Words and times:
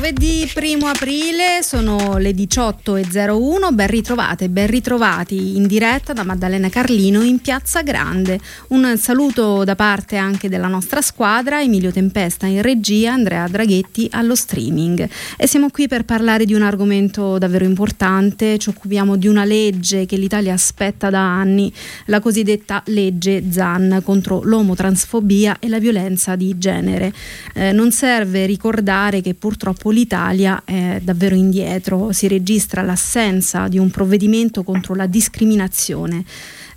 Giovedì 0.00 0.50
1 0.50 0.86
aprile 0.86 1.62
sono 1.62 2.16
le 2.16 2.30
18.01, 2.30 3.74
ben 3.74 3.86
ritrovate, 3.86 4.48
ben 4.48 4.66
ritrovati 4.66 5.58
in 5.58 5.66
diretta 5.66 6.14
da 6.14 6.24
Maddalena 6.24 6.70
Carlino 6.70 7.20
in 7.20 7.40
Piazza 7.40 7.82
Grande. 7.82 8.40
Un 8.68 8.96
saluto 8.96 9.62
da 9.62 9.74
parte 9.74 10.16
anche 10.16 10.48
della 10.48 10.68
nostra 10.68 11.02
squadra, 11.02 11.60
Emilio 11.60 11.92
Tempesta 11.92 12.46
in 12.46 12.62
regia, 12.62 13.12
Andrea 13.12 13.46
Draghetti 13.46 14.08
allo 14.12 14.34
streaming. 14.34 15.06
E 15.36 15.46
siamo 15.46 15.68
qui 15.68 15.86
per 15.86 16.06
parlare 16.06 16.46
di 16.46 16.54
un 16.54 16.62
argomento 16.62 17.36
davvero 17.36 17.66
importante, 17.66 18.56
ci 18.56 18.70
occupiamo 18.70 19.16
di 19.16 19.28
una 19.28 19.44
legge 19.44 20.06
che 20.06 20.16
l'Italia 20.16 20.54
aspetta 20.54 21.10
da 21.10 21.20
anni, 21.20 21.70
la 22.06 22.20
cosiddetta 22.20 22.82
legge 22.86 23.44
ZAN 23.50 24.00
contro 24.02 24.40
l'omotransfobia 24.44 25.58
e 25.60 25.68
la 25.68 25.78
violenza 25.78 26.36
di 26.36 26.56
genere. 26.56 27.12
Eh, 27.52 27.72
non 27.72 27.92
serve 27.92 28.46
ricordare 28.46 29.20
che 29.20 29.34
purtroppo 29.34 29.88
l'Italia 30.00 30.62
è 30.64 30.98
davvero 31.02 31.34
indietro, 31.34 32.12
si 32.12 32.26
registra 32.26 32.82
l'assenza 32.82 33.68
di 33.68 33.78
un 33.78 33.90
provvedimento 33.90 34.62
contro 34.62 34.94
la 34.94 35.06
discriminazione 35.06 36.24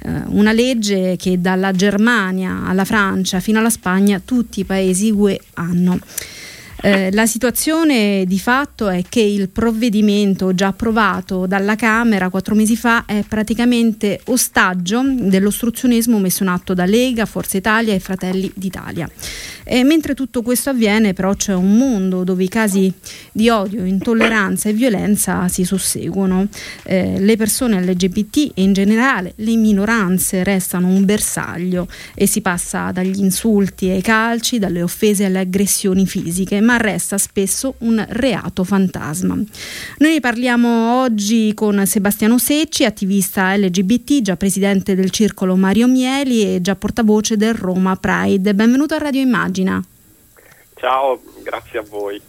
eh, 0.06 0.22
una 0.28 0.52
legge 0.52 1.16
che 1.16 1.40
dalla 1.40 1.72
Germania 1.72 2.64
alla 2.66 2.84
Francia 2.84 3.40
fino 3.40 3.60
alla 3.60 3.70
Spagna 3.70 4.22
tutti 4.24 4.60
i 4.60 4.66
paesi 4.66 5.10
UE 5.12 5.40
hanno. 5.54 6.00
Eh, 6.86 7.14
la 7.14 7.26
situazione 7.26 8.26
di 8.28 8.38
fatto 8.38 8.90
è 8.90 9.06
che 9.08 9.22
il 9.22 9.48
provvedimento 9.48 10.54
già 10.54 10.68
approvato 10.68 11.46
dalla 11.46 11.78
Camera 11.78 12.28
quattro 12.28 12.56
mesi 12.56 12.76
fa 12.76 13.06
è 13.06 13.24
praticamente 13.26 14.20
ostaggio 14.26 15.02
dell'ostruzionismo 15.02 16.20
messo 16.20 16.44
in 16.44 16.50
atto 16.50 16.74
da 16.74 16.84
Lega, 16.84 17.26
Forza 17.26 17.56
Italia 17.56 17.94
e 17.94 18.02
Fratelli 18.02 18.52
d'Italia. 18.54 19.10
E 19.64 19.86
mentre 19.86 20.14
tutto 20.14 20.42
questo 20.42 20.72
avviene 20.72 21.14
però 21.14 21.34
c'è 21.36 21.54
un 21.54 21.78
mondo 21.78 22.26
dove 22.26 22.44
i 22.44 22.50
casi 22.50 22.92
di 23.32 23.48
odio, 23.48 23.86
intolleranza 23.86 24.68
e 24.68 24.74
violenza 24.74 25.48
si 25.48 25.64
susseguono. 25.64 26.50
Eh, 26.84 27.18
le 27.18 27.38
persone 27.38 27.82
LGBT 27.82 28.52
e 28.56 28.62
in 28.62 28.74
generale 28.74 29.32
le 29.38 29.56
minoranze 29.56 30.44
restano 30.44 30.88
un 30.88 31.06
bersaglio 31.06 31.88
e 32.14 32.28
si 32.28 32.42
passa 32.42 32.92
dagli 32.92 33.20
insulti 33.20 33.88
ai 33.88 34.02
calci, 34.02 34.60
dalle 34.60 34.82
offese 34.82 35.24
alle 35.24 35.40
aggressioni 35.40 36.06
fisiche, 36.06 36.60
ma 36.60 36.73
resta 36.78 37.18
spesso 37.18 37.76
un 37.80 38.04
reato 38.10 38.64
fantasma. 38.64 39.38
Noi 39.98 40.20
parliamo 40.20 41.00
oggi 41.02 41.54
con 41.54 41.86
Sebastiano 41.86 42.38
Secci, 42.38 42.86
attivista 42.86 43.56
LGBT, 43.56 44.22
già 44.22 44.36
presidente 44.36 44.94
del 44.94 45.10
circolo 45.10 45.56
Mario 45.56 45.88
Mieli 45.88 46.56
e 46.56 46.62
già 46.62 46.76
portavoce 46.76 47.38
del 47.38 47.54
Roma 47.54 47.96
Pride. 47.96 48.54
Benvenuto 48.54 48.96
a 48.96 48.98
Radio 48.98 49.22
Immagine 49.22 49.52
pagina. 49.54 49.82
Ciao, 50.76 51.22
grazie 51.44 51.80
a 51.80 51.84
voi. 51.84 52.22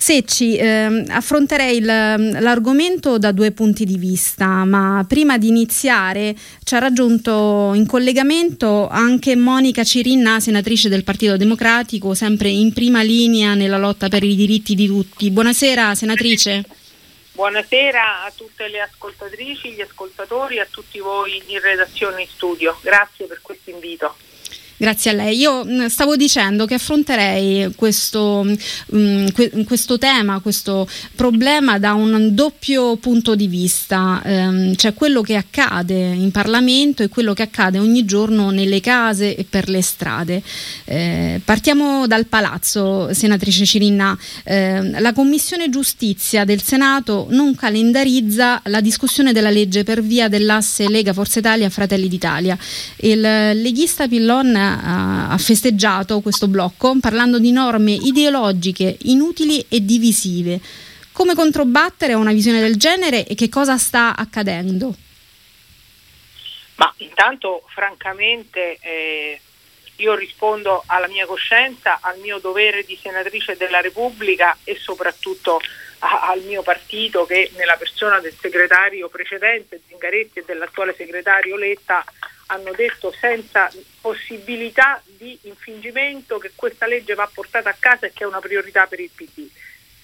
Secci, 0.00 0.56
eh, 0.56 1.04
affronterei 1.08 1.78
il, 1.78 1.84
l'argomento 1.84 3.18
da 3.18 3.32
due 3.32 3.50
punti 3.50 3.84
di 3.84 3.98
vista, 3.98 4.64
ma 4.64 5.04
prima 5.06 5.38
di 5.38 5.48
iniziare 5.48 6.34
ci 6.62 6.74
ha 6.76 6.78
raggiunto 6.78 7.72
in 7.74 7.84
collegamento 7.84 8.86
anche 8.88 9.34
Monica 9.34 9.82
Cirinna, 9.82 10.38
senatrice 10.38 10.88
del 10.88 11.02
Partito 11.02 11.36
Democratico, 11.36 12.14
sempre 12.14 12.48
in 12.48 12.72
prima 12.72 13.02
linea 13.02 13.54
nella 13.54 13.76
lotta 13.76 14.08
per 14.08 14.22
i 14.22 14.36
diritti 14.36 14.76
di 14.76 14.86
tutti. 14.86 15.30
Buonasera, 15.30 15.94
senatrice. 15.96 16.64
Buonasera 17.32 18.24
a 18.24 18.32
tutte 18.34 18.68
le 18.68 18.80
ascoltatrici, 18.80 19.72
gli 19.72 19.80
ascoltatori 19.80 20.58
a 20.60 20.66
tutti 20.70 21.00
voi 21.00 21.42
in 21.46 21.60
redazione 21.60 22.22
in 22.22 22.28
studio. 22.28 22.78
Grazie 22.82 23.26
per 23.26 23.40
questo 23.42 23.70
invito. 23.70 24.16
Grazie 24.80 25.10
a 25.10 25.14
lei. 25.14 25.36
Io 25.36 25.88
stavo 25.88 26.14
dicendo 26.14 26.64
che 26.64 26.74
affronterei 26.74 27.72
questo, 27.74 28.46
questo 29.66 29.98
tema, 29.98 30.38
questo 30.38 30.88
problema 31.16 31.80
da 31.80 31.94
un 31.94 32.32
doppio 32.32 32.96
punto 32.98 33.34
di 33.34 33.48
vista, 33.48 34.22
um, 34.24 34.76
cioè 34.76 34.94
quello 34.94 35.20
che 35.20 35.34
accade 35.34 35.94
in 35.94 36.30
Parlamento 36.30 37.02
e 37.02 37.08
quello 37.08 37.34
che 37.34 37.42
accade 37.42 37.80
ogni 37.80 38.04
giorno 38.04 38.50
nelle 38.50 38.78
case 38.80 39.34
e 39.34 39.44
per 39.44 39.68
le 39.68 39.82
strade. 39.82 40.42
Eh, 40.84 41.40
partiamo 41.44 42.06
dal 42.06 42.26
palazzo, 42.26 43.12
senatrice 43.12 43.66
Cirinna. 43.66 44.16
Eh, 44.44 45.00
la 45.00 45.12
Commissione 45.12 45.70
Giustizia 45.70 46.44
del 46.44 46.62
Senato 46.62 47.26
non 47.30 47.56
calendarizza 47.56 48.60
la 48.66 48.80
discussione 48.80 49.32
della 49.32 49.50
legge 49.50 49.82
per 49.82 50.02
via 50.02 50.28
dell'asse 50.28 50.88
Lega 50.88 51.12
Forza 51.12 51.40
Italia 51.40 51.68
Fratelli 51.68 52.06
d'Italia. 52.06 52.56
Il 52.98 53.20
leghista 53.20 54.06
Pillon 54.06 54.66
ha 54.68 55.38
festeggiato 55.38 56.20
questo 56.20 56.48
blocco 56.48 56.96
parlando 57.00 57.38
di 57.38 57.52
norme 57.52 57.92
ideologiche 57.92 58.96
inutili 59.02 59.64
e 59.68 59.84
divisive. 59.84 60.60
Come 61.12 61.34
controbattere 61.34 62.12
a 62.12 62.16
una 62.16 62.32
visione 62.32 62.60
del 62.60 62.76
genere 62.76 63.26
e 63.26 63.34
che 63.34 63.48
cosa 63.48 63.76
sta 63.76 64.14
accadendo? 64.16 64.94
Ma 66.76 66.92
intanto, 66.98 67.64
francamente, 67.66 68.78
eh, 68.80 69.40
io 69.96 70.14
rispondo 70.14 70.84
alla 70.86 71.08
mia 71.08 71.26
coscienza, 71.26 71.98
al 72.00 72.18
mio 72.20 72.38
dovere 72.38 72.84
di 72.84 72.96
senatrice 73.00 73.56
della 73.56 73.80
Repubblica 73.80 74.56
e 74.62 74.76
soprattutto 74.76 75.60
a, 76.00 76.28
al 76.28 76.42
mio 76.42 76.62
partito 76.62 77.26
che 77.26 77.50
nella 77.56 77.76
persona 77.76 78.20
del 78.20 78.34
segretario 78.38 79.08
precedente 79.08 79.80
Zingaretti 79.88 80.38
e 80.38 80.44
dell'attuale 80.46 80.94
segretario 80.96 81.56
Letta 81.56 82.04
hanno 82.50 82.72
detto 82.72 83.12
senza 83.18 83.70
possibilità 84.00 85.02
di 85.04 85.38
infingimento 85.42 86.38
che 86.38 86.52
questa 86.54 86.86
legge 86.86 87.14
va 87.14 87.28
portata 87.32 87.70
a 87.70 87.76
casa 87.78 88.06
e 88.06 88.12
che 88.12 88.24
è 88.24 88.26
una 88.26 88.40
priorità 88.40 88.86
per 88.86 89.00
il 89.00 89.10
PD. 89.14 89.48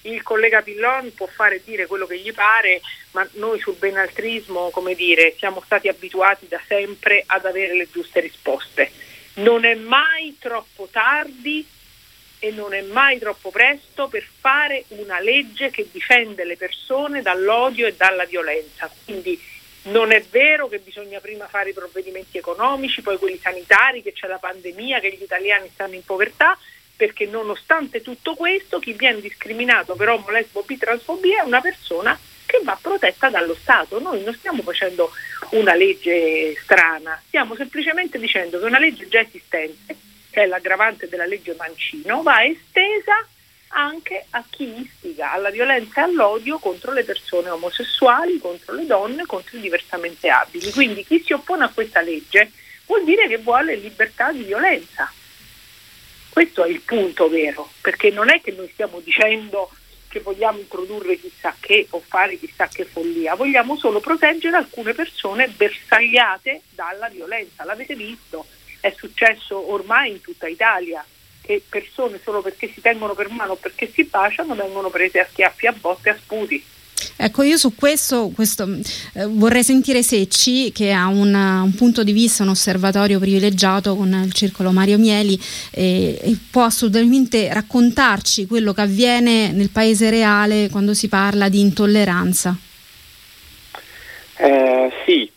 Il 0.01 0.21
collega 0.21 0.61
Pillon 0.61 1.13
può 1.15 1.25
fare 1.25 1.61
dire 1.63 1.87
quello 1.87 2.05
che 2.05 2.19
gli 2.19 2.31
pare, 2.31 2.81
ma 3.11 3.27
noi 3.33 3.59
sul 3.59 3.75
benaltrismo, 3.75 4.69
come 4.69 4.93
dire, 4.93 5.33
siamo 5.37 5.61
stati 5.65 5.87
abituati 5.87 6.47
da 6.47 6.61
sempre 6.67 7.23
ad 7.25 7.45
avere 7.45 7.75
le 7.75 7.89
giuste 7.91 8.19
risposte. 8.19 8.91
Non 9.35 9.65
è 9.65 9.73
mai 9.73 10.37
troppo 10.39 10.87
tardi 10.91 11.65
e 12.37 12.51
non 12.51 12.75
è 12.75 12.81
mai 12.81 13.17
troppo 13.17 13.49
presto 13.49 14.07
per 14.07 14.23
fare 14.39 14.85
una 14.89 15.19
legge 15.19 15.71
che 15.71 15.87
difende 15.91 16.45
le 16.45 16.57
persone 16.57 17.23
dall'odio 17.23 17.87
e 17.87 17.95
dalla 17.95 18.25
violenza. 18.25 18.91
Quindi 19.03 19.41
non 19.85 20.11
è 20.11 20.23
vero 20.29 20.67
che 20.67 20.79
bisogna 20.79 21.19
prima 21.19 21.47
fare 21.47 21.69
i 21.69 21.73
provvedimenti 21.73 22.37
economici, 22.37 23.01
poi 23.01 23.17
quelli 23.17 23.39
sanitari, 23.41 24.01
che 24.01 24.13
c'è 24.13 24.27
la 24.27 24.37
pandemia, 24.37 24.99
che 24.99 25.15
gli 25.17 25.23
italiani 25.23 25.69
stanno 25.71 25.93
in 25.93 26.03
povertà, 26.03 26.57
perché 26.95 27.25
nonostante 27.25 28.01
tutto 28.01 28.35
questo 28.35 28.79
chi 28.79 28.93
viene 28.93 29.21
discriminato 29.21 29.95
per 29.95 30.09
omo, 30.09 30.29
lesbo, 30.29 30.63
bi, 30.63 30.77
transfobia 30.77 31.41
è 31.41 31.45
una 31.45 31.61
persona 31.61 32.17
che 32.45 32.61
va 32.63 32.77
protetta 32.81 33.29
dallo 33.29 33.55
Stato. 33.55 33.99
Noi 33.99 34.23
non 34.23 34.33
stiamo 34.33 34.61
facendo 34.63 35.11
una 35.49 35.75
legge 35.75 36.55
strana, 36.55 37.21
stiamo 37.27 37.55
semplicemente 37.55 38.17
dicendo 38.17 38.59
che 38.59 38.65
una 38.65 38.79
legge 38.79 39.07
già 39.07 39.19
esistente, 39.19 39.95
che 40.29 40.43
è 40.43 40.45
l'aggravante 40.45 41.07
della 41.09 41.25
legge 41.25 41.55
Mancino, 41.57 42.23
va 42.23 42.43
estesa 42.43 43.27
anche 43.69 44.25
a 44.29 44.43
chi 44.49 44.81
istiga 44.81 45.31
alla 45.31 45.49
violenza 45.49 46.01
e 46.01 46.03
all'odio 46.03 46.59
contro 46.59 46.91
le 46.93 47.03
persone 47.03 47.49
omosessuali, 47.49 48.39
contro 48.39 48.73
le 48.73 48.85
donne, 48.85 49.25
contro 49.25 49.57
i 49.57 49.61
diversamente 49.61 50.29
abili. 50.29 50.71
Quindi 50.71 51.05
chi 51.05 51.21
si 51.23 51.33
oppone 51.33 51.65
a 51.65 51.71
questa 51.73 52.01
legge 52.01 52.51
vuol 52.85 53.03
dire 53.03 53.27
che 53.27 53.37
vuole 53.37 53.75
libertà 53.75 54.31
di 54.31 54.43
violenza. 54.43 55.11
Questo 56.29 56.63
è 56.63 56.69
il 56.69 56.81
punto 56.81 57.29
vero, 57.29 57.71
perché 57.81 58.11
non 58.11 58.29
è 58.29 58.41
che 58.41 58.51
noi 58.51 58.69
stiamo 58.73 58.99
dicendo 58.99 59.69
che 60.09 60.19
vogliamo 60.19 60.59
introdurre 60.59 61.17
chissà 61.17 61.55
che 61.59 61.87
o 61.89 61.99
fare 61.99 62.37
chissà 62.37 62.67
che 62.67 62.85
follia, 62.85 63.35
vogliamo 63.35 63.75
solo 63.77 63.99
proteggere 63.99 64.55
alcune 64.55 64.93
persone 64.93 65.49
bersagliate 65.49 66.61
dalla 66.69 67.09
violenza. 67.09 67.65
L'avete 67.65 67.95
visto, 67.95 68.45
è 68.79 68.93
successo 68.95 69.71
ormai 69.71 70.11
in 70.11 70.21
tutta 70.21 70.47
Italia 70.47 71.05
che 71.45 71.61
persone 71.67 72.19
solo 72.23 72.41
perché 72.41 72.69
si 72.73 72.81
tengono 72.81 73.13
per 73.13 73.29
mano 73.29 73.53
o 73.53 73.55
perché 73.55 73.89
si 73.91 74.03
baciano 74.03 74.55
vengono 74.55 74.89
prese 74.89 75.19
a 75.19 75.27
schiaffi, 75.29 75.67
a 75.67 75.73
botte, 75.73 76.09
a 76.09 76.17
sputi. 76.17 76.63
Ecco, 77.17 77.43
io 77.43 77.57
su 77.57 77.75
questo, 77.75 78.31
questo 78.33 78.67
eh, 79.13 79.25
vorrei 79.25 79.63
sentire 79.63 80.01
Secci, 80.01 80.71
che 80.71 80.91
ha 80.91 81.07
un, 81.07 81.33
un, 81.33 81.73
punto 81.75 82.03
di 82.03 82.11
vista, 82.11 82.43
un 82.43 82.49
osservatorio 82.49 83.19
privilegiato 83.19 83.95
con 83.95 84.11
il 84.25 84.33
circolo 84.33 84.71
Mario 84.71 84.97
Mieli, 84.97 85.39
e, 85.71 86.19
e 86.21 86.37
può 86.49 86.63
assolutamente 86.63 87.53
raccontarci 87.53 88.47
quello 88.47 88.73
che 88.73 88.81
avviene 88.81 89.51
nel 89.51 89.69
paese 89.69 90.09
reale 90.09 90.69
quando 90.69 90.93
si 90.93 91.07
parla 91.07 91.47
di 91.47 91.59
intolleranza. 91.59 92.55
Eh, 94.37 94.91
sì, 95.05 95.31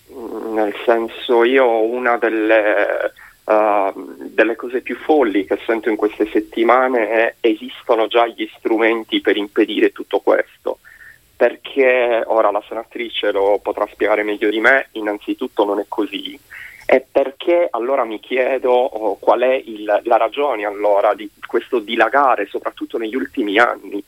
nel 0.53 0.75
senso 0.85 1.45
io 1.45 1.83
una 1.83 2.19
delle 2.19 3.13
uh, 3.45 4.18
delle 4.39 4.55
cose 4.55 4.83
più 4.83 4.95
folli 4.95 5.45
che 5.45 5.59
sento 5.67 5.89
in 5.89 5.97
queste 5.97 6.29
settimane 6.29 7.09
è 7.09 7.35
esistono 7.41 8.07
già 8.07 8.25
gli 8.25 8.49
strumenti 8.57 9.21
per 9.21 9.37
impedire 9.37 9.91
tutto 9.91 10.21
questo. 10.21 10.79
perché 11.35 12.25
ora 12.27 12.51
la 12.51 12.63
senatrice 12.67 13.31
lo 13.31 13.61
potrà 13.63 13.87
spiegare 13.93 14.25
meglio 14.25 14.51
di 14.51 14.59
me, 14.59 14.89
innanzitutto 14.93 15.65
non 15.65 15.79
è 15.79 15.85
così. 15.87 16.37
E 16.85 17.05
perché 17.09 17.69
allora 17.71 18.05
mi 18.05 18.19
chiedo 18.19 18.73
oh, 18.73 19.17
qual 19.21 19.43
è 19.43 19.55
il, 19.55 19.85
la 19.85 20.17
ragione 20.17 20.65
allora 20.65 21.15
di 21.15 21.31
questo 21.47 21.79
dilagare, 21.79 22.47
soprattutto 22.47 22.99
negli 22.99 23.15
ultimi 23.15 23.57
anni, 23.57 24.03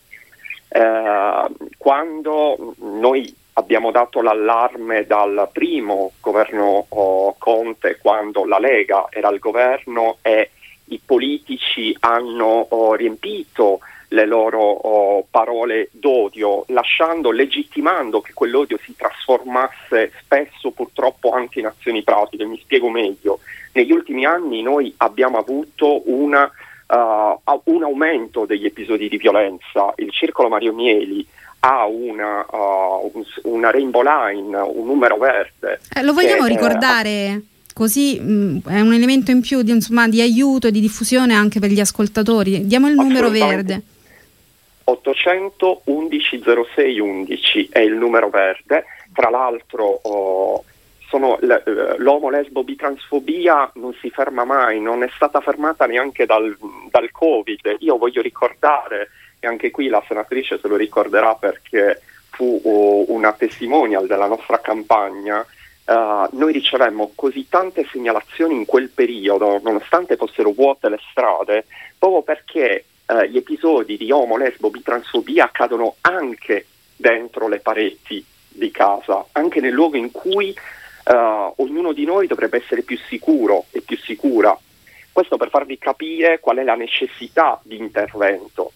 eh, 0.71 1.47
quando 1.79 2.75
noi 2.79 3.33
abbiamo 3.61 3.91
dato 3.91 4.21
l'allarme 4.21 5.07
dal 5.07 5.49
primo 5.53 6.13
governo 6.21 6.87
oh, 6.89 7.37
Conte, 7.39 7.99
quando 8.01 8.45
la 8.45 8.59
Lega 8.59 9.07
era 9.11 9.29
al 9.29 9.39
governo 9.39 10.19
e 10.23 10.51
i 10.87 11.01
politici 11.05 11.95
hanno 12.01 12.67
oh, 12.71 12.95
riempito 12.95 13.81
le 14.09 14.27
loro 14.27 14.61
oh, 14.61 15.27
parole 15.31 15.89
d'odio, 15.93 16.65
lasciando, 16.69 17.31
legittimando 17.31 18.21
che 18.21 18.33
quell'odio 18.33 18.77
si 18.83 18.97
trasformasse 18.97 20.13
spesso 20.21 20.73
purtroppo 20.73 21.31
anche 21.31 21.61
in 21.61 21.67
azioni 21.67 22.03
pratiche. 22.03 22.45
Mi 22.45 22.59
spiego 22.59 22.89
meglio. 22.89 23.39
Negli 23.73 23.93
ultimi 23.93 24.25
anni 24.25 24.63
noi 24.63 24.93
abbiamo 24.97 25.39
avuto 25.39 26.11
una, 26.11 26.51
uh, 26.89 27.61
un 27.65 27.83
aumento 27.85 28.47
degli 28.47 28.65
episodi 28.65 29.09
di 29.09 29.17
violenza. 29.17 29.93
Il 29.97 30.11
Circolo 30.11 30.49
Mario 30.49 30.73
Mieli 30.75 31.25
ha 31.61 31.87
una, 31.87 32.47
uh, 32.51 33.25
una 33.45 33.71
rainbow 33.71 34.03
line, 34.03 34.57
un 34.57 34.87
numero 34.87 35.17
verde. 35.19 35.81
Eh, 35.95 36.03
lo 36.03 36.13
vogliamo 36.13 36.45
che, 36.45 36.49
ricordare? 36.49 37.09
Eh, 37.09 37.43
così 37.75 38.19
mh, 38.19 38.33
mm, 38.33 38.59
è 38.67 38.81
un 38.81 38.93
elemento 38.93 39.31
in 39.31 39.41
più 39.41 39.63
di, 39.63 39.71
insomma, 39.71 40.09
di 40.09 40.21
aiuto 40.21 40.69
e 40.69 40.71
di 40.71 40.81
diffusione 40.81 41.35
anche 41.35 41.61
per 41.61 41.71
gli 41.71 41.81
ascoltatori. 41.81 42.67
Diamo 42.67 42.89
il 42.89 42.95
numero 42.95 43.29
verde. 43.29 43.83
800 44.85 45.83
11 45.85 46.43
06 46.75 46.99
11 46.99 47.69
è 47.71 47.79
il 47.79 47.95
numero 47.95 48.29
verde, 48.29 48.85
tra 49.13 49.31
l'altro 49.31 50.01
oh, 50.03 50.65
sono, 51.11 51.39
eh, 51.41 51.63
l'omo 51.99 52.31
lesbo 52.31 52.65
bitransfobia 52.65 53.73
non 53.75 53.95
si 54.01 54.11
ferma 54.11 54.45
mai, 54.45 54.81
non 54.81 55.03
è 55.03 55.11
stata 55.15 55.41
fermata 55.41 55.87
neanche 55.87 56.25
dal, 56.25 56.57
dal 56.91 57.11
Covid. 57.11 57.77
Io 57.81 57.99
voglio 57.99 58.23
ricordare, 58.23 59.11
e 59.41 59.47
anche 59.47 59.71
qui 59.71 59.89
la 59.89 60.03
senatrice 60.07 60.59
se 60.61 60.69
lo 60.69 60.77
ricorderà 60.77 61.35
perché 61.35 62.01
fu 62.31 62.61
oh, 62.63 63.13
una 63.13 63.33
testimonial 63.33 64.07
della 64.07 64.27
nostra 64.27 64.61
campagna, 64.61 65.45
Uh, 65.91 66.29
noi 66.37 66.53
ricevemmo 66.53 67.13
così 67.17 67.49
tante 67.49 67.85
segnalazioni 67.91 68.55
in 68.55 68.65
quel 68.65 68.91
periodo, 68.91 69.59
nonostante 69.61 70.15
fossero 70.15 70.53
vuote 70.53 70.89
le 70.89 71.01
strade, 71.11 71.65
proprio 71.99 72.23
perché 72.23 72.85
uh, 73.07 73.23
gli 73.23 73.37
episodi 73.37 73.97
di 73.97 74.13
omo, 74.13 74.37
lesbo, 74.37 74.71
bitransfobia 74.71 75.47
accadono 75.47 75.97
anche 76.03 76.67
dentro 76.95 77.49
le 77.49 77.59
pareti 77.59 78.25
di 78.47 78.71
casa, 78.71 79.27
anche 79.33 79.61
nel 79.61 79.73
luogo 79.73 79.97
in 79.97 80.13
cui 80.13 80.55
uh, 81.07 81.55
ognuno 81.57 81.93
di 81.93 82.05
noi 82.05 82.29
dovrebbe 82.29 82.59
essere 82.59 82.83
più 82.83 82.99
sicuro 83.09 83.65
e 83.73 83.81
più 83.81 83.97
sicura. 83.97 84.57
Questo 85.11 85.37
per 85.37 85.49
farvi 85.49 85.77
capire 85.77 86.39
qual 86.39 86.59
è 86.59 86.63
la 86.63 86.77
necessità 86.77 87.59
di 87.65 87.77
intervento. 87.79 88.71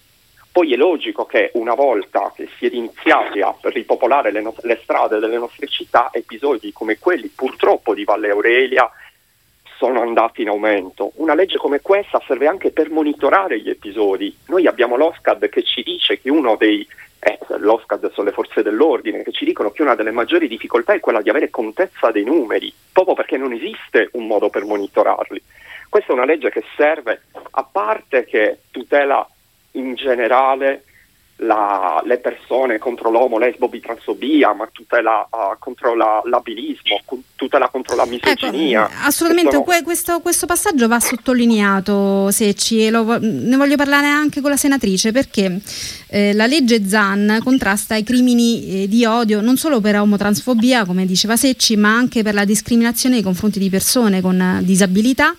Poi 0.55 0.73
è 0.73 0.77
logico 0.77 1.27
che 1.27 1.51
una 1.55 1.75
volta 1.75 2.33
che 2.33 2.49
si 2.57 2.67
è 2.67 2.71
iniziati 2.73 3.41
a 3.41 3.53
ripopolare 3.61 4.31
le, 4.31 4.41
no- 4.41 4.55
le 4.61 4.79
strade 4.81 5.19
delle 5.19 5.37
nostre 5.37 5.67
città, 5.67 6.11
episodi 6.13 6.73
come 6.73 6.97
quelli 6.97 7.27
purtroppo 7.27 7.93
di 7.93 8.05
Valle 8.05 8.31
Aurelia 8.31 8.89
sono 9.77 10.01
andati 10.01 10.43
in 10.43 10.51
aumento. 10.51 11.11
Una 11.17 11.35
legge 11.35 11.57
come 11.57 11.81
questa 11.81 12.23
serve 12.25 12.47
anche 12.47 12.71
per 12.71 12.89
monitorare 12.89 13.59
gli 13.59 13.69
episodi. 13.69 14.33
Noi 14.47 14.69
abbiamo 14.69 14.95
l'OSCAD 14.95 15.49
che 15.49 15.65
ci 15.65 15.83
dice 15.83 16.21
che 16.21 16.31
uno 16.31 16.55
dei 16.55 16.87
eh, 17.19 17.37
l'OSCAD 17.59 18.13
sono 18.13 18.29
le 18.29 18.33
forze 18.33 18.63
dell'ordine 18.63 19.25
che 19.25 19.33
ci 19.33 19.45
dicono 19.45 19.73
che 19.73 19.83
una 19.83 19.97
delle 19.97 20.13
maggiori 20.13 20.47
difficoltà 20.47 20.93
è 20.93 21.01
quella 21.01 21.21
di 21.21 21.31
avere 21.31 21.51
contezza 21.51 22.13
dei 22.13 22.23
numeri, 22.23 22.73
proprio 22.93 23.17
perché 23.17 23.37
non 23.37 23.53
esiste 23.53 24.09
un 24.13 24.29
modo 24.29 24.51
per 24.51 24.65
monitorarli. 24.65 25.43
Questa 25.89 26.13
è 26.13 26.15
una 26.15 26.25
legge 26.25 26.51
che 26.51 26.63
serve, 26.77 27.23
a 27.51 27.65
parte 27.65 28.25
che 28.25 28.59
tutela 28.71 29.29
in 29.75 29.95
generale 29.95 30.85
la, 31.39 32.01
le 32.05 32.19
persone 32.19 32.79
contro 32.79 33.11
l'omo, 33.11 33.39
lesbo, 33.39 33.69
bitransfobia, 33.69 34.53
ma 34.53 34.69
tutela 34.71 35.29
uh, 35.31 35.59
contro 35.59 35.97
la, 35.97 36.23
l'abilismo, 36.25 37.01
tutela 37.35 37.69
contro 37.69 37.97
la 37.97 38.07
misoginia. 38.07 38.85
Ecco, 38.85 39.07
assolutamente, 39.07 39.51
sono... 39.51 39.65
que- 39.65 39.83
questo, 39.83 40.21
questo, 40.21 40.47
passaggio 40.47 40.87
va 40.87 41.01
sottolineato, 41.01 42.31
Secci, 42.31 42.87
e 42.87 42.91
lo, 42.91 43.19
ne 43.21 43.57
voglio 43.57 43.75
parlare 43.77 44.07
anche 44.07 44.41
con 44.41 44.51
la 44.51 44.57
senatrice, 44.57 45.11
perché 45.11 45.61
eh, 46.09 46.33
la 46.35 46.47
legge 46.47 46.87
ZAN 46.87 47.41
contrasta 47.43 47.97
i 47.97 48.05
crimini 48.05 48.83
eh, 48.85 48.89
di 48.89 49.05
odio 49.05 49.41
non 49.41 49.57
solo 49.57 49.81
per 49.81 49.97
omotransfobia, 49.97 50.85
come 50.85 51.05
diceva 51.05 51.37
Secci, 51.37 51.77
ma 51.77 51.97
anche 51.97 52.23
per 52.23 52.35
la 52.35 52.45
discriminazione 52.45 53.17
nei 53.17 53.25
confronti 53.25 53.59
di 53.59 53.71
persone 53.71 54.21
con 54.21 54.61
disabilità 54.63 55.35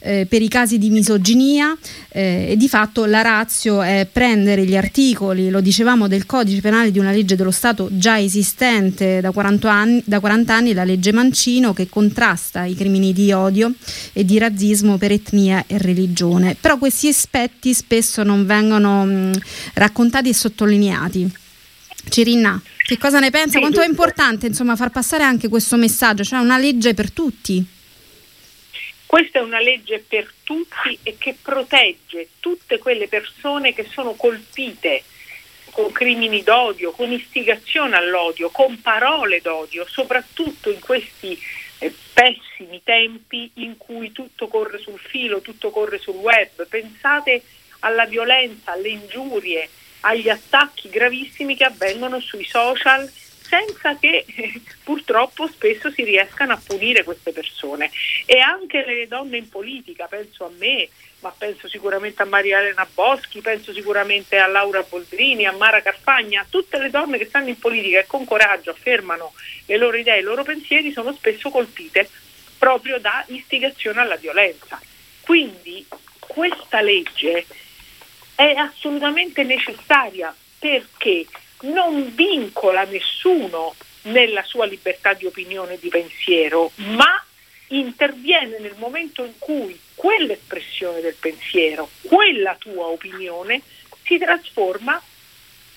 eh, 0.00 0.26
per 0.28 0.42
i 0.42 0.48
casi 0.48 0.78
di 0.78 0.90
misoginia 0.90 1.76
eh, 2.08 2.48
e 2.50 2.56
di 2.56 2.68
fatto 2.68 3.04
la 3.04 3.22
razio 3.22 3.82
è 3.82 4.06
prendere 4.10 4.64
gli 4.64 4.76
articoli, 4.76 5.50
lo 5.50 5.60
dicevamo, 5.60 6.08
del 6.08 6.26
codice 6.26 6.60
penale 6.60 6.90
di 6.90 6.98
una 6.98 7.10
legge 7.10 7.36
dello 7.36 7.50
Stato 7.50 7.88
già 7.92 8.18
esistente 8.18 9.20
da 9.20 9.30
40 9.30 9.72
anni, 9.72 10.02
da 10.04 10.20
40 10.20 10.54
anni 10.54 10.72
la 10.72 10.84
legge 10.84 11.12
Mancino 11.12 11.72
che 11.72 11.88
contrasta 11.88 12.64
i 12.64 12.74
crimini 12.74 13.12
di 13.12 13.32
odio 13.32 13.72
e 14.12 14.24
di 14.24 14.38
razzismo 14.38 14.96
per 14.98 15.12
etnia 15.12 15.64
e 15.66 15.78
religione. 15.78 16.56
Però 16.60 16.78
questi 16.78 17.08
aspetti 17.08 17.74
spesso 17.74 18.22
non 18.22 18.46
vengono 18.46 19.04
mh, 19.04 19.40
raccontati 19.74 20.28
e 20.28 20.34
sottolineati. 20.34 21.30
Cirinna, 22.08 22.60
che 22.86 22.98
cosa 22.98 23.18
ne 23.18 23.30
pensa? 23.30 23.58
Quanto 23.58 23.80
è 23.80 23.86
importante 23.86 24.46
insomma, 24.46 24.76
far 24.76 24.90
passare 24.90 25.24
anche 25.24 25.48
questo 25.48 25.76
messaggio, 25.76 26.22
cioè 26.22 26.38
una 26.38 26.58
legge 26.58 26.94
per 26.94 27.10
tutti? 27.10 27.64
Questa 29.06 29.38
è 29.38 29.42
una 29.42 29.60
legge 29.60 30.04
per 30.06 30.30
tutti 30.42 30.98
e 31.02 31.16
che 31.16 31.36
protegge 31.40 32.28
tutte 32.40 32.78
quelle 32.78 33.06
persone 33.06 33.72
che 33.72 33.84
sono 33.84 34.14
colpite 34.14 35.04
con 35.70 35.92
crimini 35.92 36.42
d'odio, 36.42 36.90
con 36.90 37.12
istigazione 37.12 37.96
all'odio, 37.96 38.50
con 38.50 38.80
parole 38.80 39.40
d'odio, 39.40 39.86
soprattutto 39.86 40.70
in 40.70 40.80
questi 40.80 41.38
eh, 41.78 41.94
pessimi 42.12 42.80
tempi 42.82 43.50
in 43.54 43.76
cui 43.76 44.10
tutto 44.10 44.48
corre 44.48 44.78
sul 44.78 44.98
filo, 44.98 45.40
tutto 45.40 45.70
corre 45.70 45.98
sul 45.98 46.16
web. 46.16 46.66
Pensate 46.66 47.42
alla 47.80 48.06
violenza, 48.06 48.72
alle 48.72 48.88
ingiurie, 48.88 49.68
agli 50.00 50.28
attacchi 50.28 50.88
gravissimi 50.88 51.54
che 51.56 51.64
avvengono 51.64 52.20
sui 52.20 52.44
social 52.44 53.10
senza 53.46 53.96
che 53.96 54.24
eh, 54.26 54.60
purtroppo 54.82 55.46
spesso 55.46 55.90
si 55.90 56.02
riescano 56.04 56.52
a 56.52 56.60
punire 56.64 57.04
queste 57.04 57.32
persone. 57.32 57.90
E 58.24 58.38
anche 58.38 58.84
le 58.84 59.06
donne 59.06 59.36
in 59.36 59.48
politica, 59.48 60.06
penso 60.06 60.44
a 60.44 60.50
me, 60.58 60.88
ma 61.20 61.32
penso 61.36 61.68
sicuramente 61.68 62.22
a 62.22 62.26
Maria 62.26 62.60
Elena 62.60 62.86
Boschi, 62.92 63.40
penso 63.40 63.72
sicuramente 63.72 64.38
a 64.38 64.46
Laura 64.46 64.82
Boldrini, 64.82 65.46
a 65.46 65.52
Mara 65.52 65.80
Carfagna, 65.80 66.46
tutte 66.48 66.78
le 66.78 66.90
donne 66.90 67.18
che 67.18 67.26
stanno 67.26 67.48
in 67.48 67.58
politica 67.58 68.00
e 68.00 68.06
con 68.06 68.24
coraggio 68.24 68.70
affermano 68.70 69.32
le 69.66 69.76
loro 69.76 69.96
idee, 69.96 70.20
i 70.20 70.22
loro 70.22 70.42
pensieri, 70.42 70.92
sono 70.92 71.12
spesso 71.12 71.50
colpite 71.50 72.08
proprio 72.58 72.98
da 72.98 73.24
istigazione 73.28 74.00
alla 74.00 74.16
violenza. 74.16 74.80
Quindi 75.20 75.86
questa 76.18 76.80
legge 76.80 77.46
è 78.34 78.52
assolutamente 78.52 79.42
necessaria 79.42 80.34
perché 80.58 81.26
non 81.62 82.14
vincola 82.14 82.84
nessuno 82.84 83.74
nella 84.02 84.42
sua 84.44 84.66
libertà 84.66 85.14
di 85.14 85.26
opinione 85.26 85.74
e 85.74 85.78
di 85.80 85.88
pensiero, 85.88 86.70
ma 86.76 87.24
interviene 87.68 88.58
nel 88.58 88.74
momento 88.76 89.24
in 89.24 89.32
cui 89.38 89.78
quell'espressione 89.94 91.00
del 91.00 91.16
pensiero, 91.18 91.90
quella 92.02 92.54
tua 92.58 92.86
opinione, 92.86 93.62
si 94.04 94.18
trasforma 94.18 95.02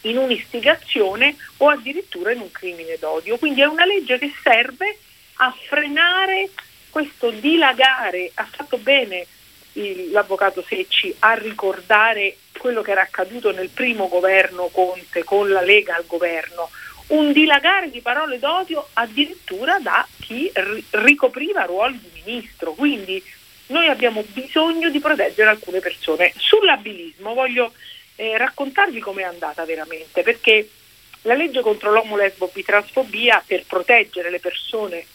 in 0.01 0.17
un'istigazione 0.17 1.35
o 1.57 1.69
addirittura 1.69 2.31
in 2.31 2.41
un 2.41 2.51
crimine 2.51 2.97
d'odio. 2.99 3.37
Quindi 3.37 3.61
è 3.61 3.65
una 3.65 3.85
legge 3.85 4.17
che 4.17 4.31
serve 4.43 4.97
a 5.37 5.55
frenare 5.67 6.49
questo 6.89 7.31
dilagare. 7.31 8.31
Ha 8.35 8.45
fatto 8.45 8.77
bene 8.77 9.25
l'avvocato 10.11 10.63
Secci 10.67 11.15
a 11.19 11.33
ricordare 11.33 12.37
quello 12.59 12.83
che 12.83 12.91
era 12.91 13.01
accaduto 13.01 13.51
nel 13.51 13.69
primo 13.69 14.07
governo 14.07 14.67
Conte 14.67 15.23
con 15.23 15.49
la 15.49 15.61
Lega 15.61 15.95
al 15.95 16.05
governo, 16.05 16.69
un 17.07 17.31
dilagare 17.31 17.89
di 17.89 18.01
parole 18.01 18.37
d'odio 18.37 18.89
addirittura 18.93 19.79
da 19.79 20.05
chi 20.19 20.51
ricopriva 20.91 21.63
ruoli 21.63 21.99
di 21.99 22.21
ministro. 22.23 22.73
Quindi 22.73 23.23
noi 23.67 23.87
abbiamo 23.87 24.23
bisogno 24.27 24.89
di 24.89 24.99
proteggere 24.99 25.49
alcune 25.49 25.79
persone. 25.79 26.33
Sull'abilismo 26.37 27.33
voglio 27.33 27.73
eh, 28.15 28.37
raccontarvi 28.37 28.99
com'è 28.99 29.23
andata 29.23 29.65
veramente, 29.65 30.21
perché 30.21 30.69
la 31.23 31.33
legge 31.33 31.61
contro 31.61 31.91
l'omo 31.91 32.15
lesbo 32.15 32.49
bitransfobia 32.53 33.43
per 33.45 33.63
proteggere 33.65 34.29
le 34.29 34.39
persone 34.39 35.05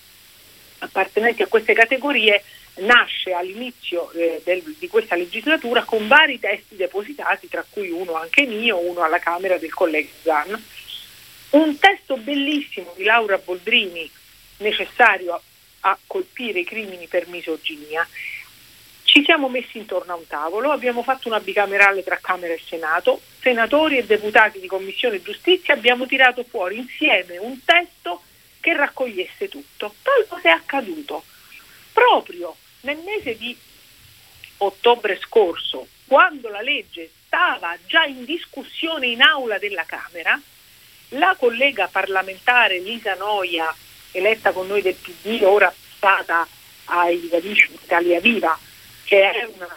appartenenti 0.79 1.43
a 1.43 1.47
queste 1.47 1.73
categorie 1.73 2.43
nasce 2.77 3.33
all'inizio 3.33 4.11
eh, 4.13 4.41
del, 4.45 4.63
di 4.79 4.89
questa 4.89 5.15
legislatura 5.15 5.85
con 5.85 6.09
vari 6.09 6.41
testi 6.41 6.77
depositati, 6.77 7.49
tra 7.49 7.65
cui 7.69 7.91
uno 7.91 8.15
anche 8.15 8.47
mio, 8.47 8.79
uno 8.79 9.03
alla 9.03 9.19
Camera 9.19 9.59
del 9.59 9.73
collega 9.73 10.11
Zan. 10.23 10.65
un 11.51 11.79
testo 11.79 12.17
bellissimo 12.17 12.93
di 12.97 13.05
Laura 13.05 13.39
Boldrini, 13.39 14.11
necessario 14.59 15.35
a, 15.35 15.41
a 15.81 15.99
colpire 16.07 16.61
i 16.61 16.65
crimini 16.65 17.07
per 17.07 17.29
misoginia. 17.29 18.07
Ci 19.05 19.23
siamo 19.23 19.49
messi 19.49 19.79
intorno 19.79 20.13
a 20.13 20.17
un 20.17 20.27
tavolo, 20.27 20.73
abbiamo 20.73 21.05
fatto 21.05 21.29
una 21.29 21.39
bicamerale 21.39 22.03
tra 22.03 22.19
Camera 22.21 22.53
e 22.53 22.61
Senato, 22.67 23.21
senatori 23.41 23.99
e 23.99 24.05
deputati 24.05 24.59
di 24.59 24.67
Commissione 24.67 25.23
Giustizia, 25.23 25.75
abbiamo 25.75 26.07
tirato 26.07 26.43
fuori 26.43 26.79
insieme 26.79 27.39
un 27.39 27.65
testo 27.65 28.23
che 28.59 28.75
raccogliesse 28.75 29.49
tutto. 29.49 29.95
Poi 30.03 30.25
cosa 30.27 30.49
è 30.49 30.53
accaduto? 30.53 31.23
Proprio 31.93 32.57
nel 32.85 32.99
mese 32.99 33.37
di 33.37 33.57
ottobre 34.59 35.19
scorso, 35.21 35.87
quando 36.07 36.49
la 36.49 36.61
legge 36.61 37.11
stava 37.27 37.77
già 37.87 38.05
in 38.05 38.25
discussione 38.25 39.07
in 39.09 39.21
aula 39.21 39.59
della 39.59 39.85
Camera, 39.85 40.41
la 41.09 41.35
collega 41.39 41.89
parlamentare 41.89 42.79
Lisa 42.79 43.15
Noia, 43.15 43.75
eletta 44.13 44.53
con 44.53 44.67
noi 44.67 44.83
del 44.83 44.95
PD, 44.95 45.43
ora 45.43 45.73
stata 45.97 46.47
ai 46.85 47.29
Radici 47.31 47.73
Italia 47.73 48.21
Viva, 48.21 48.59
che 49.05 49.31
è 49.31 49.45
una 49.45 49.69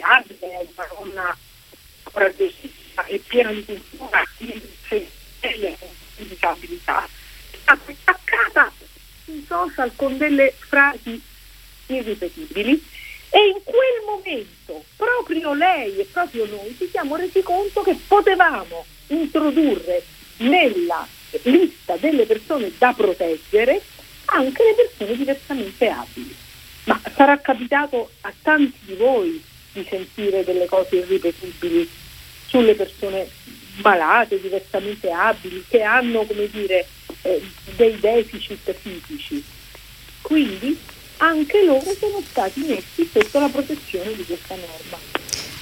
abile, 0.00 0.50
è 0.50 0.66
una 0.74 0.86
donna 0.98 1.36
coraggiosissima 2.02 3.04
e 3.06 3.18
piena 3.18 3.52
di 3.52 3.64
cultura 3.64 4.22
e 4.38 4.60
di 5.38 5.76
disabilità, 6.28 7.04
è 7.04 7.56
stata 7.60 7.92
attaccata 8.04 8.72
sui 9.24 9.44
social 9.46 9.92
con 9.96 10.16
delle 10.18 10.52
frasi 10.56 11.22
irripetibili 11.86 12.82
e 13.30 13.38
in 13.48 13.60
quel 13.64 14.04
momento 14.06 14.84
proprio 14.96 15.52
lei 15.54 15.98
e 15.98 16.08
proprio 16.10 16.46
noi 16.46 16.74
ci 16.78 16.88
siamo 16.90 17.16
resi 17.16 17.42
conto 17.42 17.82
che 17.82 17.98
potevamo 18.06 18.84
introdurre 19.08 20.02
nella 20.38 21.06
lista 21.42 21.96
delle 21.96 22.24
persone 22.24 22.72
da 22.78 22.92
proteggere 22.92 23.82
anche 24.26 24.62
le 24.64 24.74
persone 24.74 25.16
diversamente 25.16 25.88
abili. 25.88 26.34
Ma 26.84 27.00
sarà 27.14 27.38
capitato 27.40 28.10
a 28.22 28.32
tanti 28.42 28.78
di 28.84 28.94
voi 28.94 29.42
di 29.72 29.86
sentire 29.88 30.44
delle 30.44 30.66
cose 30.66 30.96
irripetibili 30.96 31.88
sulle 32.46 32.74
persone 32.74 33.28
malate, 33.82 34.40
diversamente 34.40 35.10
abili, 35.10 35.64
che 35.68 35.82
hanno, 35.82 36.24
come 36.24 36.48
dire, 36.48 36.86
eh, 37.22 37.42
dei 37.76 37.98
deficit 37.98 38.72
fisici. 38.72 39.42
Quindi 40.22 40.78
anche 41.18 41.64
loro 41.64 41.92
sono 41.98 42.20
stati 42.24 42.60
messi 42.60 43.08
sotto 43.10 43.40
la 43.40 43.48
protezione 43.48 44.14
di 44.14 44.24
questa 44.24 44.54
norma. 44.54 45.15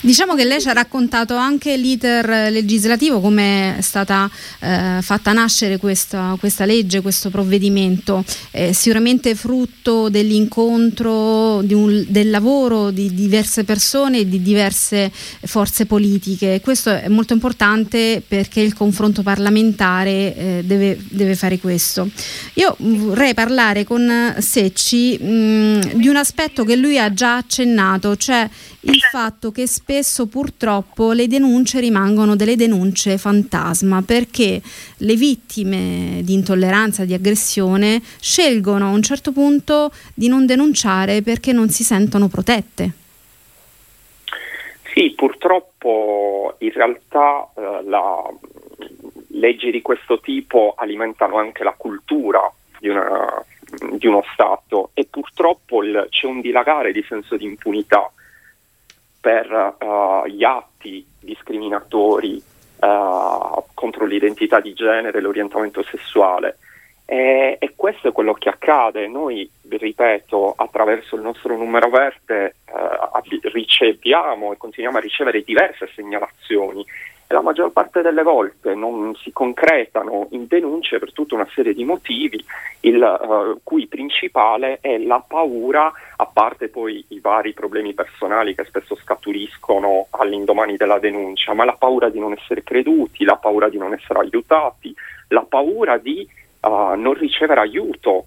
Diciamo 0.05 0.35
che 0.35 0.45
lei 0.45 0.61
ci 0.61 0.69
ha 0.69 0.75
raccontato 0.75 1.35
anche 1.35 1.79
l'iter 1.79 2.53
legislativo, 2.53 3.21
come 3.23 3.79
è 3.79 3.81
stata 3.81 4.31
eh, 4.59 4.99
fatta 5.01 5.33
nascere 5.33 5.79
questa, 5.79 6.37
questa, 6.39 6.67
legge, 6.67 7.01
questo 7.01 7.31
provvedimento, 7.31 8.23
eh, 8.51 8.75
sicuramente 8.75 9.35
frutto 9.35 10.11
dell'incontro, 10.11 11.61
un, 11.61 12.05
del 12.07 12.29
lavoro 12.29 12.91
di 12.91 13.15
diverse 13.15 13.65
persone 13.65 14.19
e 14.19 14.29
di 14.29 14.43
diverse 14.43 15.11
forze 15.11 15.87
politiche. 15.87 16.61
Questo 16.61 16.91
è 16.91 17.09
molto 17.09 17.33
importante 17.33 18.23
perché 18.29 18.61
il 18.61 18.75
confronto 18.75 19.23
parlamentare 19.23 20.37
eh, 20.37 20.63
deve, 20.67 20.99
deve, 21.09 21.35
fare 21.35 21.59
questo. 21.59 22.11
Io 22.55 22.77
vorrei 22.79 23.33
parlare 23.33 23.85
con 23.85 24.37
Secci 24.39 25.17
mh, 25.17 25.95
di 25.95 26.09
un 26.09 26.17
aspetto 26.17 26.63
che 26.63 26.77
lui 26.77 26.99
ha 26.99 27.11
già 27.15 27.37
accennato, 27.39 28.17
cioè 28.17 28.47
il 28.87 29.01
fatto 29.01 29.51
che 29.51 29.67
spesso 29.67 30.27
purtroppo 30.27 31.13
le 31.13 31.27
denunce 31.27 31.81
rimangono 31.81 32.37
delle 32.37 32.57
denunce 32.57 33.19
fantasma 33.19 34.03
perché 34.03 34.61
le 34.99 35.15
vittime 35.15 36.21
di 36.23 36.35
intolleranza, 36.35 37.05
di 37.05 37.15
aggressione 37.15 38.03
scelgono 38.21 38.87
a 38.87 38.91
un 38.91 39.03
certo 39.03 39.33
punto 39.33 39.91
di 40.15 40.29
non 40.29 40.47
denunciare 40.47 41.23
perché 41.23 41.53
non 41.53 41.69
si 41.69 41.83
sentono 41.85 42.29
protette. 42.29 42.93
Sì, 44.93 45.13
purtroppo 45.17 46.55
in 46.59 46.73
realtà 46.73 47.49
eh, 47.57 47.83
la, 47.85 48.23
leggi 49.31 49.71
di 49.71 49.83
questo 49.83 50.21
tipo 50.21 50.75
alimentano 50.77 51.37
anche 51.37 51.65
la 51.65 51.75
cultura 51.77 52.41
di, 52.79 52.89
una, 52.89 53.45
di 53.93 54.07
uno 54.07 54.23
Stato 54.33 54.91
e 54.95 55.07
purtroppo 55.11 55.83
il, 55.83 56.07
c'è 56.11 56.27
un 56.27 56.41
dilagare 56.41 56.93
di 56.93 57.05
senso 57.07 57.37
di 57.37 57.45
impunità 57.45 58.11
per 59.25 59.77
uh, 59.81 60.27
gli 60.27 60.45
atti 60.45 61.03
discriminatori 61.19 62.35
uh, 62.35 63.65
contro 63.73 64.05
l'identità 64.05 64.61
di 64.61 64.75
genere 64.75 65.17
e 65.17 65.21
l'orientamento 65.23 65.83
sessuale. 65.83 66.59
E, 67.07 67.57
e, 67.59 67.73
questo 67.75 68.09
è 68.09 68.13
quello 68.13 68.35
che 68.35 68.51
accade. 68.51 69.09
Noi, 69.09 69.51
ripeto, 69.67 70.53
attraverso 70.55 71.17
il 71.17 71.23
nostro 71.23 71.57
numero 71.57 71.89
verde 71.89 72.57
uh, 72.67 73.49
riceviamo 73.51 74.53
e 74.53 74.59
continuiamo 74.59 74.99
a 74.99 75.01
ricevere 75.01 75.41
diverse 75.41 75.89
segnalazioni 75.95 76.85
la 77.29 77.41
maggior 77.41 77.73
parte 77.73 78.03
delle 78.03 78.23
volte 78.23 78.75
non 78.75 79.15
si 79.17 79.33
concretano 79.33 80.29
in 80.31 80.47
denunce 80.47 80.99
per 80.99 81.13
tutta 81.13 81.35
una 81.35 81.49
serie 81.55 81.73
di 81.73 81.85
motivi, 81.85 82.43
il 82.81 83.01
uh, 83.01 83.61
cui 83.63 83.87
principale 83.87 84.79
è 84.81 84.99
la 84.99 85.25
paura, 85.27 85.93
a 86.17 86.27
parte 86.27 86.69
poi 86.69 87.05
i 87.09 87.21
vari 87.21 87.53
problemi 87.53 87.95
personali 87.95 88.55
che 88.55 88.65
spesso 88.65 88.95
scaturiscono 88.95 90.07
all'indomani 90.11 90.77
della 90.77 90.99
denuncia, 90.99 91.55
ma 91.55 91.65
la 91.65 91.77
paura 91.79 92.11
di 92.11 92.19
non 92.19 92.33
essere 92.33 92.63
creduti, 92.63 93.25
la 93.25 93.37
paura 93.37 93.69
di 93.69 93.79
non 93.79 93.93
essere 93.95 94.19
aiutati, 94.19 94.95
la 95.29 95.47
paura 95.49 95.97
di 95.97 96.29
uh, 96.61 96.95
non 96.95 97.15
ricevere 97.15 97.61
aiuto. 97.61 98.27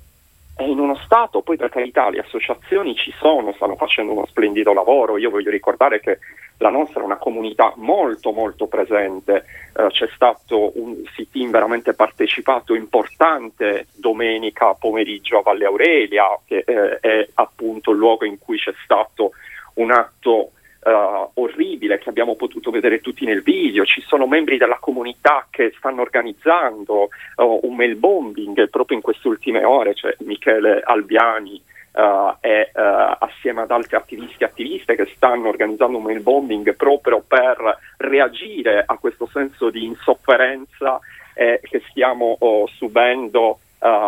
È 0.55 0.63
in 0.63 0.79
uno 0.79 0.95
stato, 0.95 1.41
poi 1.41 1.55
per 1.55 1.69
carità 1.69 2.09
le 2.09 2.17
associazioni 2.17 2.95
ci 2.95 3.13
sono, 3.19 3.53
stanno 3.53 3.75
facendo 3.75 4.13
uno 4.13 4.25
splendido 4.25 4.73
lavoro, 4.73 5.19
io 5.19 5.29
voglio 5.29 5.51
ricordare 5.51 5.99
che 5.99 6.17
la 6.59 6.69
nostra 6.69 7.01
è 7.01 7.05
una 7.05 7.17
comunità 7.17 7.73
molto 7.75 8.31
molto 8.31 8.67
presente, 8.67 9.45
eh, 9.75 9.87
c'è 9.89 10.09
stato 10.13 10.71
un 10.79 11.03
sit-in 11.13 11.51
veramente 11.51 11.93
partecipato 11.93 12.73
importante 12.73 13.87
domenica 13.95 14.73
pomeriggio 14.73 15.39
a 15.39 15.41
Valle 15.43 15.65
Aurelia, 15.65 16.25
che 16.45 16.63
eh, 16.65 16.99
è 16.99 17.27
appunto 17.35 17.91
il 17.91 17.97
luogo 17.97 18.25
in 18.25 18.39
cui 18.39 18.57
c'è 18.57 18.73
stato 18.83 19.31
un 19.75 19.91
atto 19.91 20.51
uh, 20.87 21.29
orribile 21.35 21.99
che 21.99 22.09
abbiamo 22.09 22.35
potuto 22.35 22.71
vedere 22.71 22.99
tutti 23.01 23.25
nel 23.25 23.43
video, 23.43 23.85
ci 23.85 24.01
sono 24.01 24.25
membri 24.25 24.57
della 24.57 24.77
comunità 24.79 25.45
che 25.49 25.73
stanno 25.77 26.01
organizzando 26.01 27.09
uh, 27.35 27.59
un 27.63 27.75
mail 27.75 27.95
bombing 27.95 28.69
proprio 28.69 28.97
in 28.97 29.03
queste 29.03 29.27
ultime 29.27 29.63
ore, 29.63 29.93
cioè 29.93 30.15
Michele 30.19 30.81
Albiani 30.83 31.61
uh, 31.97 32.35
e 32.39 32.71
assieme 32.73 33.61
ad 33.61 33.71
altri 33.71 33.95
attivisti 33.95 34.43
e 34.43 34.45
attiviste 34.45 34.95
che 34.95 35.11
stanno 35.15 35.49
organizzando 35.49 35.97
un 35.97 36.03
mail 36.03 36.21
bombing 36.21 36.75
proprio 36.75 37.23
per 37.27 37.79
reagire 37.97 38.83
a 38.85 38.97
questo 38.97 39.27
senso 39.27 39.69
di 39.69 39.85
insofferenza 39.85 40.99
eh, 41.33 41.59
che 41.61 41.81
stiamo 41.89 42.35
oh, 42.39 42.67
subendo 42.67 43.59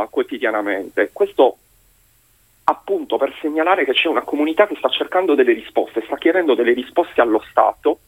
quotidianamente. 0.09 1.11
Questo 1.13 1.57
appunto 2.69 3.17
per 3.17 3.33
segnalare 3.41 3.83
che 3.83 3.93
c'è 3.93 4.07
una 4.07 4.21
comunità 4.21 4.67
che 4.67 4.75
sta 4.75 4.89
cercando 4.89 5.33
delle 5.33 5.53
risposte, 5.53 6.03
sta 6.05 6.17
chiedendo 6.17 6.53
delle 6.53 6.73
risposte 6.73 7.19
allo 7.19 7.41
Stato, 7.49 7.99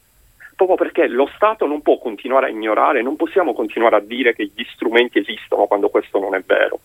proprio 0.54 0.76
perché 0.76 1.08
lo 1.08 1.28
Stato 1.34 1.66
non 1.66 1.82
può 1.82 1.98
continuare 1.98 2.46
a 2.46 2.50
ignorare, 2.50 3.02
non 3.02 3.16
possiamo 3.16 3.52
continuare 3.52 3.96
a 3.96 4.00
dire 4.00 4.34
che 4.34 4.50
gli 4.54 4.64
strumenti 4.72 5.18
esistono 5.18 5.66
quando 5.66 5.88
questo 5.88 6.20
non 6.20 6.34
è 6.34 6.40
vero. 6.40 6.78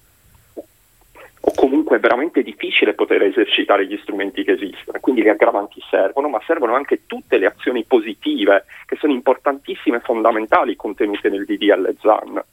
O 1.50 1.54
comunque 1.56 1.96
è 1.96 2.00
veramente 2.02 2.44
difficile 2.44 2.94
poter 2.94 3.24
esercitare 3.24 3.88
gli 3.88 3.98
strumenti 4.02 4.44
che 4.44 4.52
esistono, 4.52 5.00
quindi 5.00 5.22
le 5.22 5.30
aggravanti 5.30 5.82
servono, 5.90 6.28
ma 6.28 6.42
servono 6.46 6.76
anche 6.76 7.06
tutte 7.06 7.38
le 7.38 7.46
azioni 7.46 7.86
positive 7.86 8.66
che 8.86 8.98
sono 8.98 9.14
importantissime 9.14 9.98
e 9.98 10.02
fondamentali 10.02 10.76
contenute 10.76 11.30
nel 11.30 11.46
DDL 11.46 11.96
ZAN. 12.02 12.44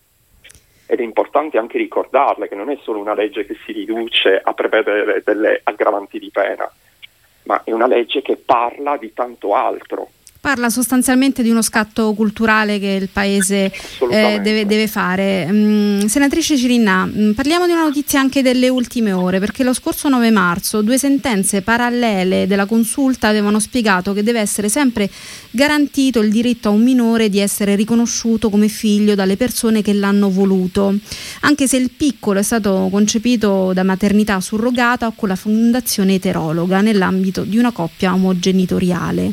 Ed 0.87 1.01
è 1.01 1.03
importante 1.03 1.59
anche 1.59 1.77
ricordarle 1.77 2.47
che 2.47 2.55
non 2.55 2.71
è 2.71 2.79
solo 2.83 3.01
una 3.01 3.15
legge 3.15 3.45
che 3.45 3.57
si 3.65 3.73
riduce 3.73 4.41
a 4.41 4.55
prevedere 4.55 5.23
delle 5.25 5.61
aggravanti 5.65 6.21
di 6.21 6.31
pena, 6.31 6.71
ma 7.47 7.63
è 7.65 7.73
una 7.73 7.89
legge 7.89 8.23
che 8.23 8.37
parla 8.37 8.97
di 8.97 9.13
tanto 9.13 9.57
altro 9.57 10.09
parla 10.45 10.69
sostanzialmente 10.69 11.43
di 11.43 11.49
uno 11.49 11.63
scatto 11.63 12.13
culturale 12.13 12.79
che 12.79 12.99
il 13.01 13.09
Paese 13.09 13.73
eh, 14.11 14.41
deve, 14.43 14.67
deve, 14.67 14.89
fare. 14.89 15.49
Mm, 15.51 16.05
senatrice 16.05 16.59
Cirinna, 16.59 17.07
mm, 17.07 17.31
parliamo 17.31 17.65
di 17.65 17.73
una 17.73 17.85
notizia 17.85 18.21
anche 18.21 18.43
delle 18.43 18.69
ultime 18.69 19.13
ore, 19.13 19.39
perché 19.39 19.65
lo 19.65 19.73
scorso 19.73 20.11
9 20.11 20.31
marzo 20.31 20.83
due 20.83 20.99
sentenze 20.99 21.63
parallele 21.63 22.47
della 22.47 22.67
consulta 22.67 23.27
avevano 23.27 23.59
spiegato 23.59 24.13
che 24.13 24.23
deve 24.23 24.41
essere 24.41 24.69
sempre 24.69 25.11
garantito 25.51 26.21
il 26.21 26.31
diritto 26.31 26.69
a 26.69 26.73
un 26.73 26.83
minore 26.83 27.31
di 27.31 27.39
essere 27.39 27.75
riconosciuto 27.75 28.51
come 28.51 28.69
figlio 28.69 29.15
dalle 29.15 29.39
persone 29.39 29.81
che 29.81 29.95
l'hanno 29.95 30.29
voluto, 30.29 30.95
anche 31.41 31.67
se 31.67 31.79
il 31.79 31.91
piccolo 31.91 32.41
è 32.41 32.43
stato 32.43 32.89
concepito 32.91 33.73
da 33.73 33.83
maternità 33.83 34.39
surrogata 34.41 35.07
o 35.07 35.15
con 35.17 35.31
la 35.31 35.37
fondazione 35.37 36.17
eterologa 36.17 36.83
nell'ambito 36.83 37.45
di 37.45 37.57
una 37.57 37.73
coppia 37.73 38.13
omogenitoriale. 38.13 39.33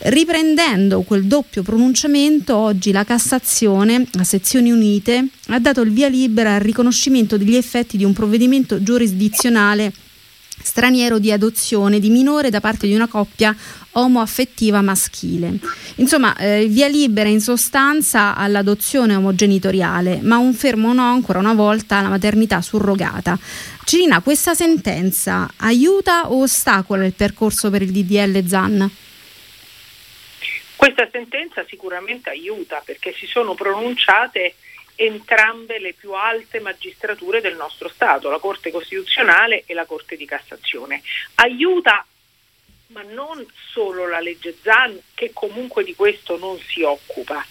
Riprendendo 0.00 1.02
quel 1.02 1.24
doppio 1.24 1.62
pronunciamento, 1.62 2.56
oggi 2.56 2.92
la 2.92 3.04
Cassazione, 3.04 4.06
a 4.18 4.24
sezioni 4.24 4.70
unite, 4.70 5.26
ha 5.48 5.58
dato 5.58 5.80
il 5.80 5.90
via 5.90 6.06
libera 6.06 6.54
al 6.54 6.60
riconoscimento 6.60 7.36
degli 7.36 7.56
effetti 7.56 7.96
di 7.96 8.04
un 8.04 8.12
provvedimento 8.12 8.80
giurisdizionale 8.80 9.92
straniero 10.62 11.18
di 11.18 11.32
adozione 11.32 11.98
di 11.98 12.10
minore 12.10 12.50
da 12.50 12.60
parte 12.60 12.86
di 12.86 12.94
una 12.94 13.06
coppia 13.08 13.54
omoaffettiva 13.92 14.82
maschile. 14.82 15.58
Insomma, 15.96 16.36
eh, 16.36 16.66
via 16.66 16.86
libera 16.88 17.28
in 17.28 17.40
sostanza 17.40 18.36
all'adozione 18.36 19.16
omogenitoriale, 19.16 20.20
ma 20.22 20.36
un 20.36 20.54
fermo 20.54 20.92
no 20.92 21.02
ancora 21.02 21.38
una 21.38 21.54
volta 21.54 21.96
alla 21.96 22.08
maternità 22.08 22.60
surrogata. 22.60 23.38
Cirina, 23.84 24.20
questa 24.20 24.54
sentenza 24.54 25.50
aiuta 25.56 26.30
o 26.30 26.42
ostacola 26.42 27.04
il 27.04 27.14
percorso 27.14 27.70
per 27.70 27.82
il 27.82 27.90
DDL 27.90 28.46
ZAN? 28.46 28.90
Questa 30.90 31.10
sentenza 31.10 31.66
sicuramente 31.68 32.30
aiuta 32.30 32.80
perché 32.82 33.12
si 33.12 33.26
sono 33.26 33.52
pronunciate 33.52 34.54
entrambe 34.94 35.78
le 35.78 35.92
più 35.92 36.14
alte 36.14 36.60
magistrature 36.60 37.42
del 37.42 37.56
nostro 37.56 37.90
Stato, 37.90 38.30
la 38.30 38.38
Corte 38.38 38.70
Costituzionale 38.70 39.64
e 39.66 39.74
la 39.74 39.84
Corte 39.84 40.16
di 40.16 40.24
Cassazione. 40.24 41.02
Aiuta 41.34 42.06
ma 42.86 43.02
non 43.02 43.46
solo 43.70 44.08
la 44.08 44.20
legge 44.20 44.56
ZAN, 44.62 44.98
che 45.14 45.30
comunque 45.34 45.84
di 45.84 45.94
questo 45.94 46.38
non 46.38 46.58
si 46.58 46.80
occupa, 46.80 47.44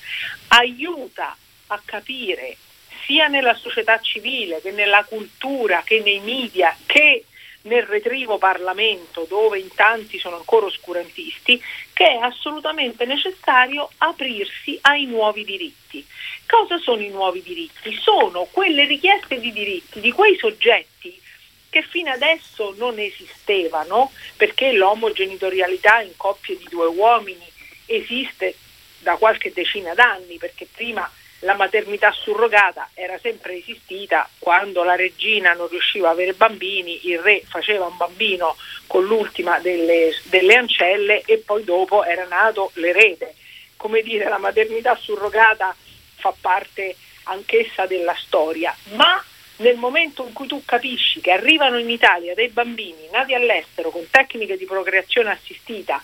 aiuta 0.48 1.38
a 1.68 1.82
capire 1.86 2.58
sia 3.06 3.28
nella 3.28 3.54
società 3.54 4.00
civile 4.00 4.62
che 4.62 4.72
nella 4.72 5.04
cultura 5.04 5.84
che 5.86 6.00
nei 6.00 6.22
media 6.22 6.76
che 6.88 7.26
nel 7.68 7.84
retrivo 7.84 8.38
Parlamento, 8.38 9.26
dove 9.30 9.60
in 9.60 9.74
tanti 9.76 10.18
sono 10.18 10.38
ancora 10.38 10.66
oscurantisti, 10.66 11.62
che 11.94 12.06
è 12.06 12.16
assolutamente 12.16 13.06
necessario 13.06 13.90
aprirsi 13.98 14.78
ai 14.82 15.06
nuovi 15.06 15.44
diritti. 15.44 16.06
Cosa 16.48 16.78
sono 16.80 17.02
i 17.02 17.10
nuovi 17.10 17.42
diritti? 17.44 17.94
Sono 18.02 18.48
quelle 18.50 18.86
richieste 18.86 19.40
di 19.40 19.52
diritti 19.52 20.00
di 20.00 20.12
quei 20.12 20.38
soggetti 20.38 21.22
che 21.70 21.84
fino 21.84 22.10
adesso 22.10 22.74
non 22.78 22.98
esistevano, 22.98 24.12
perché 24.38 24.72
l'omogenitorialità 24.72 26.02
in 26.02 26.16
coppie 26.16 26.58
di 26.58 26.66
due 26.70 26.88
uomini 26.88 27.46
esiste 27.86 28.56
da 29.00 29.16
qualche 29.18 29.52
decina 29.52 29.94
d'anni, 29.94 30.38
perché 30.38 30.68
prima 30.72 31.10
la 31.42 31.54
maternità 31.54 32.12
surrogata 32.12 32.90
era 32.94 33.20
sempre 33.20 33.58
esistita 33.58 34.28
quando 34.40 34.84
la 34.84 34.96
regina 34.96 35.54
non 35.54 35.68
riusciva 35.68 36.10
a 36.10 36.12
avere 36.12 36.34
bambini, 36.34 37.08
il 37.08 37.20
re 37.20 37.44
faceva 37.46 37.86
un 37.86 37.96
bambino 37.96 38.56
con 38.88 39.06
l'ultima 39.06 39.60
delle, 39.60 40.12
delle 40.24 40.56
ancelle 40.56 41.22
e 41.26 41.38
poi 41.38 41.64
dopo 41.64 42.04
era 42.04 42.26
nato 42.26 42.72
l'erede. 42.76 43.36
Come 43.76 44.02
dire, 44.02 44.28
la 44.28 44.40
maternità 44.40 44.96
surrogata 44.96 45.76
fa 46.16 46.34
parte 46.40 46.96
anch'essa 47.24 47.86
della 47.86 48.16
storia, 48.18 48.76
ma 48.94 49.24
nel 49.58 49.76
momento 49.78 50.26
in 50.26 50.34
cui 50.34 50.48
tu 50.48 50.64
capisci 50.66 51.20
che 51.22 51.32
arrivano 51.32 51.78
in 51.78 51.90
Italia 51.90 52.34
dei 52.34 52.50
bambini 52.50 53.08
nati 53.12 53.34
all'estero 53.34 53.90
con 53.90 54.08
tecniche 54.10 54.58
di 54.58 54.66
procreazione 54.66 55.32
assistita 55.32 56.02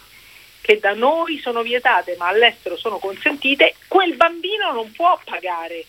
che 0.63 0.79
da 0.79 0.93
noi 0.93 1.39
sono 1.39 1.62
vietate 1.62 2.15
ma 2.17 2.27
all'estero 2.27 2.77
sono 2.77 2.98
consentite, 2.98 3.75
quel 3.89 4.15
bambino 4.15 4.72
non 4.72 4.93
può 4.93 5.20
pagare 5.25 5.84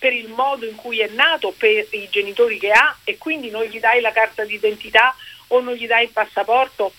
per 0.00 0.12
il 0.12 0.28
modo 0.30 0.66
in 0.66 0.74
cui 0.74 0.98
è 0.98 1.06
nato, 1.06 1.54
per 1.56 1.86
i 1.90 2.08
genitori 2.10 2.58
che 2.58 2.72
ha 2.72 2.96
e 3.04 3.18
quindi 3.18 3.50
non 3.50 3.62
gli 3.62 3.78
dai 3.78 4.00
la 4.00 4.10
carta 4.10 4.44
d'identità 4.44 5.14
o 5.48 5.60
non 5.60 5.74
gli 5.74 5.86
dai 5.86 6.04
il 6.04 6.10
passaporto 6.10 6.92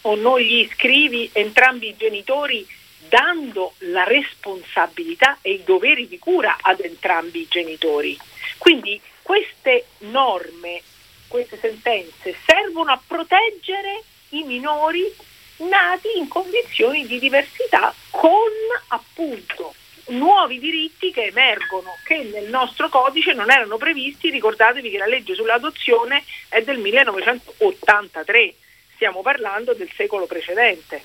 o 0.00 0.14
non 0.14 0.40
gli 0.40 0.60
iscrivi 0.60 1.28
entrambi 1.34 1.88
i 1.88 1.96
genitori 1.98 2.66
dando 3.10 3.74
la 3.80 4.04
responsabilità 4.04 5.38
e 5.42 5.52
i 5.52 5.64
doveri 5.64 6.08
di 6.08 6.18
cura 6.18 6.56
ad 6.62 6.80
entrambi 6.80 7.40
i 7.40 7.48
genitori. 7.48 8.18
Quindi 8.56 8.98
queste 9.20 9.88
norme, 9.98 10.80
queste 11.28 11.58
sentenze 11.58 12.34
servono 12.46 12.90
a 12.90 13.00
proteggere 13.06 14.02
i 14.30 14.44
minori 14.44 15.14
nati 15.56 16.08
in 16.16 16.28
condizioni 16.28 17.06
di 17.06 17.18
diversità 17.18 17.94
con 18.10 18.50
appunto 18.88 19.74
nuovi 20.08 20.58
diritti 20.58 21.10
che 21.10 21.26
emergono, 21.26 21.96
che 22.04 22.22
nel 22.24 22.48
nostro 22.48 22.88
codice 22.88 23.32
non 23.32 23.50
erano 23.50 23.76
previsti. 23.76 24.30
Ricordatevi 24.30 24.90
che 24.90 24.98
la 24.98 25.06
legge 25.06 25.34
sull'adozione 25.34 26.22
è 26.48 26.62
del 26.62 26.78
1983, 26.78 28.54
stiamo 28.94 29.22
parlando 29.22 29.72
del 29.74 29.90
secolo 29.94 30.26
precedente. 30.26 31.02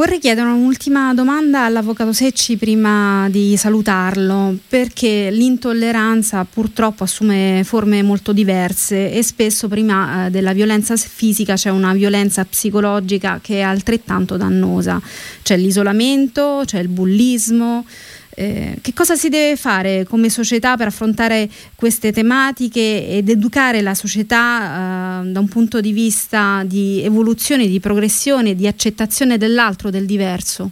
Vorrei 0.00 0.18
chiedere 0.18 0.48
un'ultima 0.48 1.12
domanda 1.12 1.66
all'avvocato 1.66 2.14
Secci 2.14 2.56
prima 2.56 3.28
di 3.28 3.54
salutarlo, 3.58 4.56
perché 4.66 5.28
l'intolleranza 5.30 6.46
purtroppo 6.50 7.04
assume 7.04 7.60
forme 7.66 8.02
molto 8.02 8.32
diverse 8.32 9.12
e 9.12 9.22
spesso 9.22 9.68
prima 9.68 10.24
eh, 10.24 10.30
della 10.30 10.54
violenza 10.54 10.96
fisica 10.96 11.52
c'è 11.52 11.68
una 11.68 11.92
violenza 11.92 12.46
psicologica 12.46 13.40
che 13.42 13.56
è 13.56 13.60
altrettanto 13.60 14.38
dannosa. 14.38 14.98
C'è 15.42 15.58
l'isolamento, 15.58 16.62
c'è 16.64 16.78
il 16.78 16.88
bullismo. 16.88 17.84
Eh, 18.32 18.78
che 18.80 18.92
cosa 18.94 19.16
si 19.16 19.28
deve 19.28 19.56
fare 19.56 20.04
come 20.04 20.30
società 20.30 20.76
per 20.76 20.86
affrontare 20.86 21.48
queste 21.74 22.12
tematiche 22.12 23.08
ed 23.08 23.28
educare 23.28 23.80
la 23.82 23.94
società 23.94 25.22
eh, 25.22 25.26
da 25.26 25.40
un 25.40 25.48
punto 25.48 25.80
di 25.80 25.92
vista 25.92 26.62
di 26.64 27.02
evoluzione, 27.04 27.66
di 27.66 27.80
progressione, 27.80 28.54
di 28.54 28.66
accettazione 28.66 29.36
dell'altro, 29.36 29.90
del 29.90 30.06
diverso? 30.06 30.70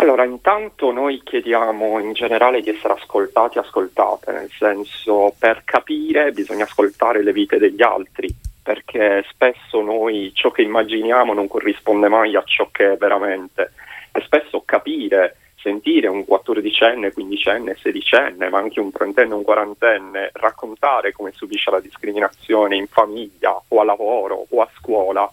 Allora, 0.00 0.24
intanto 0.24 0.92
noi 0.92 1.20
chiediamo 1.22 1.98
in 1.98 2.14
generale 2.14 2.62
di 2.62 2.70
essere 2.70 2.94
ascoltati 2.94 3.58
e 3.58 3.60
ascoltate, 3.60 4.32
nel 4.32 4.50
senso 4.50 5.34
per 5.38 5.60
capire 5.64 6.32
bisogna 6.32 6.64
ascoltare 6.64 7.22
le 7.22 7.32
vite 7.32 7.58
degli 7.58 7.82
altri, 7.82 8.34
perché 8.62 9.22
spesso 9.28 9.82
noi 9.82 10.32
ciò 10.34 10.50
che 10.50 10.62
immaginiamo 10.62 11.34
non 11.34 11.48
corrisponde 11.48 12.08
mai 12.08 12.34
a 12.34 12.42
ciò 12.46 12.70
che 12.72 12.92
è 12.92 12.96
veramente 12.96 13.72
e 14.12 14.22
spesso 14.22 14.62
capire 14.64 15.36
sentire 15.62 16.08
un 16.08 16.24
14enne, 16.26 17.12
15enne, 17.16 17.76
16enne, 17.82 18.48
ma 18.48 18.58
anche 18.58 18.80
un 18.80 18.90
trentenne, 18.90 19.34
un 19.34 19.42
quarantenne 19.42 20.30
raccontare 20.34 21.12
come 21.12 21.32
subisce 21.32 21.70
la 21.70 21.80
discriminazione 21.80 22.76
in 22.76 22.86
famiglia 22.86 23.60
o 23.68 23.80
a 23.80 23.84
lavoro 23.84 24.46
o 24.48 24.62
a 24.62 24.68
scuola 24.76 25.30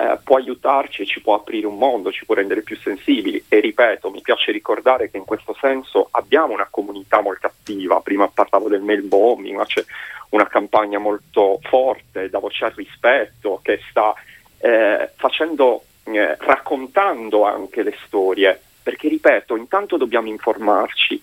eh, 0.00 0.18
può 0.22 0.36
aiutarci 0.36 1.02
e 1.02 1.06
ci 1.06 1.20
può 1.20 1.34
aprire 1.34 1.66
un 1.66 1.76
mondo, 1.76 2.12
ci 2.12 2.24
può 2.24 2.34
rendere 2.34 2.62
più 2.62 2.76
sensibili. 2.76 3.44
E 3.48 3.60
ripeto, 3.60 4.10
mi 4.10 4.20
piace 4.20 4.52
ricordare 4.52 5.10
che 5.10 5.16
in 5.16 5.24
questo 5.24 5.56
senso 5.60 6.08
abbiamo 6.12 6.52
una 6.52 6.68
comunità 6.70 7.20
molto 7.20 7.46
attiva, 7.48 8.00
prima 8.00 8.28
parlavo 8.28 8.68
del 8.68 8.80
mail 8.80 9.02
bombing, 9.02 9.56
ma 9.56 9.66
c'è 9.66 9.84
una 10.30 10.46
campagna 10.46 10.98
molto 10.98 11.58
forte 11.62 12.30
da 12.30 12.38
voce 12.38 12.66
al 12.66 12.72
rispetto 12.72 13.60
che 13.62 13.80
sta 13.90 14.14
eh, 14.58 15.10
facendo, 15.16 15.82
eh, 16.04 16.36
raccontando 16.38 17.44
anche 17.44 17.82
le 17.82 17.96
storie 18.06 18.60
perché 18.88 19.08
ripeto, 19.08 19.54
intanto 19.54 19.98
dobbiamo 19.98 20.28
informarci 20.28 21.20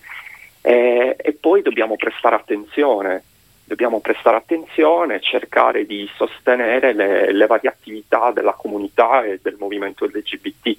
eh, 0.60 1.16
e 1.18 1.32
poi 1.32 1.62
dobbiamo 1.62 1.96
prestare 1.96 2.36
attenzione, 2.36 3.24
dobbiamo 3.64 3.98
prestare 3.98 4.36
attenzione, 4.36 5.20
cercare 5.20 5.84
di 5.84 6.08
sostenere 6.14 6.92
le, 6.92 7.32
le 7.32 7.46
varie 7.46 7.68
attività 7.68 8.30
della 8.30 8.52
comunità 8.52 9.24
e 9.24 9.40
del 9.42 9.56
movimento 9.58 10.04
LGBT. 10.04 10.76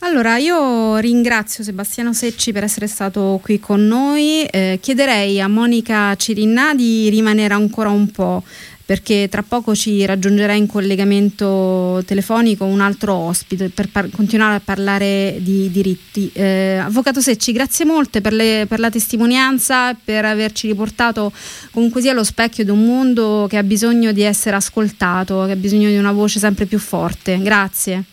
Allora, 0.00 0.36
io 0.36 0.98
ringrazio 0.98 1.64
Sebastiano 1.64 2.12
Secci 2.12 2.52
per 2.52 2.64
essere 2.64 2.86
stato 2.86 3.40
qui 3.42 3.58
con 3.58 3.86
noi. 3.86 4.44
Eh, 4.44 4.78
chiederei 4.82 5.40
a 5.40 5.48
Monica 5.48 6.14
Cirinna 6.14 6.74
di 6.74 7.08
rimanere 7.08 7.54
ancora 7.54 7.88
un 7.88 8.10
po' 8.10 8.42
perché 8.88 9.28
tra 9.28 9.44
poco 9.46 9.74
ci 9.74 10.06
raggiungerà 10.06 10.54
in 10.54 10.66
collegamento 10.66 12.02
telefonico 12.06 12.64
un 12.64 12.80
altro 12.80 13.12
ospite 13.12 13.68
per 13.68 13.90
par- 13.92 14.08
continuare 14.08 14.54
a 14.54 14.62
parlare 14.64 15.36
di 15.40 15.70
diritti. 15.70 16.32
Eh, 16.32 16.78
Avvocato 16.82 17.20
Secci, 17.20 17.52
grazie 17.52 17.84
molte 17.84 18.22
per, 18.22 18.32
le, 18.32 18.64
per 18.66 18.78
la 18.80 18.88
testimonianza, 18.88 19.92
per 19.92 20.24
averci 20.24 20.68
riportato 20.68 21.30
comunque 21.70 22.00
sia 22.00 22.12
allo 22.12 22.24
specchio 22.24 22.64
di 22.64 22.70
un 22.70 22.82
mondo 22.82 23.46
che 23.46 23.58
ha 23.58 23.62
bisogno 23.62 24.10
di 24.12 24.22
essere 24.22 24.56
ascoltato, 24.56 25.44
che 25.44 25.52
ha 25.52 25.56
bisogno 25.56 25.90
di 25.90 25.98
una 25.98 26.12
voce 26.12 26.38
sempre 26.38 26.64
più 26.64 26.78
forte. 26.78 27.36
Grazie. 27.42 28.04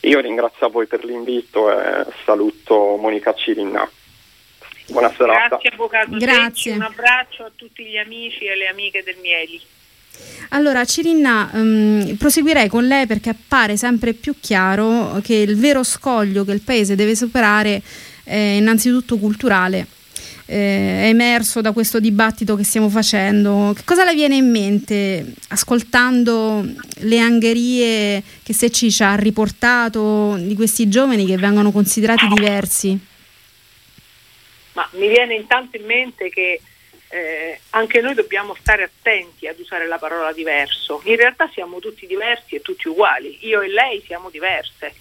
Io 0.00 0.18
ringrazio 0.18 0.66
a 0.66 0.70
voi 0.70 0.88
per 0.88 1.04
l'invito 1.04 1.70
e 1.70 2.04
saluto 2.24 2.96
Monica 2.96 3.32
Cirinna. 3.32 3.88
Buona 4.88 5.12
serata. 5.16 5.50
Grazie 5.50 5.70
Avvocato 5.70 6.16
Grazie. 6.16 6.42
Secci, 6.42 6.70
un 6.70 6.82
abbraccio 6.82 7.44
a 7.44 7.52
tutti 7.54 7.84
gli 7.84 7.96
amici 7.96 8.44
e 8.44 8.56
le 8.56 8.66
amiche 8.66 9.04
del 9.04 9.18
Mieli. 9.22 9.60
Allora, 10.50 10.84
Cirinna, 10.84 11.50
um, 11.52 12.14
proseguirei 12.16 12.68
con 12.68 12.86
lei 12.86 13.06
perché 13.06 13.30
appare 13.30 13.76
sempre 13.76 14.12
più 14.12 14.34
chiaro 14.38 15.20
che 15.22 15.34
il 15.34 15.56
vero 15.56 15.82
scoglio 15.82 16.44
che 16.44 16.52
il 16.52 16.60
paese 16.60 16.94
deve 16.94 17.16
superare 17.16 17.82
è 18.22 18.36
innanzitutto 18.36 19.18
culturale. 19.18 19.86
eh, 20.46 21.04
è 21.04 21.06
emerso 21.08 21.60
da 21.60 21.72
questo 21.72 22.00
dibattito 22.00 22.56
che 22.56 22.64
stiamo 22.64 22.88
facendo. 22.88 23.72
Che 23.74 23.82
cosa 23.84 24.04
le 24.04 24.14
viene 24.14 24.36
in 24.36 24.50
mente 24.50 25.34
ascoltando 25.48 26.66
le 26.98 27.18
angherie 27.18 28.22
che 28.42 28.52
Secci 28.52 28.90
ci 28.90 29.02
ha 29.02 29.14
riportato 29.14 30.36
di 30.38 30.54
questi 30.54 30.88
giovani 30.88 31.26
che 31.26 31.36
vengono 31.36 31.72
considerati 31.72 32.26
diversi? 32.28 32.98
Ma 34.74 34.88
mi 34.94 35.08
viene 35.08 35.34
intanto 35.34 35.76
in 35.76 35.84
mente 35.84 36.28
che 36.28 36.60
eh, 37.14 37.60
anche 37.70 38.00
noi 38.00 38.14
dobbiamo 38.14 38.56
stare 38.58 38.82
attenti 38.82 39.46
ad 39.46 39.60
usare 39.60 39.86
la 39.86 39.98
parola 39.98 40.32
diverso. 40.32 41.00
In 41.04 41.14
realtà 41.14 41.48
siamo 41.52 41.78
tutti 41.78 42.08
diversi 42.08 42.56
e 42.56 42.60
tutti 42.60 42.88
uguali. 42.88 43.38
Io 43.46 43.60
e 43.60 43.68
lei 43.68 44.02
siamo 44.04 44.30
diverse. 44.30 44.92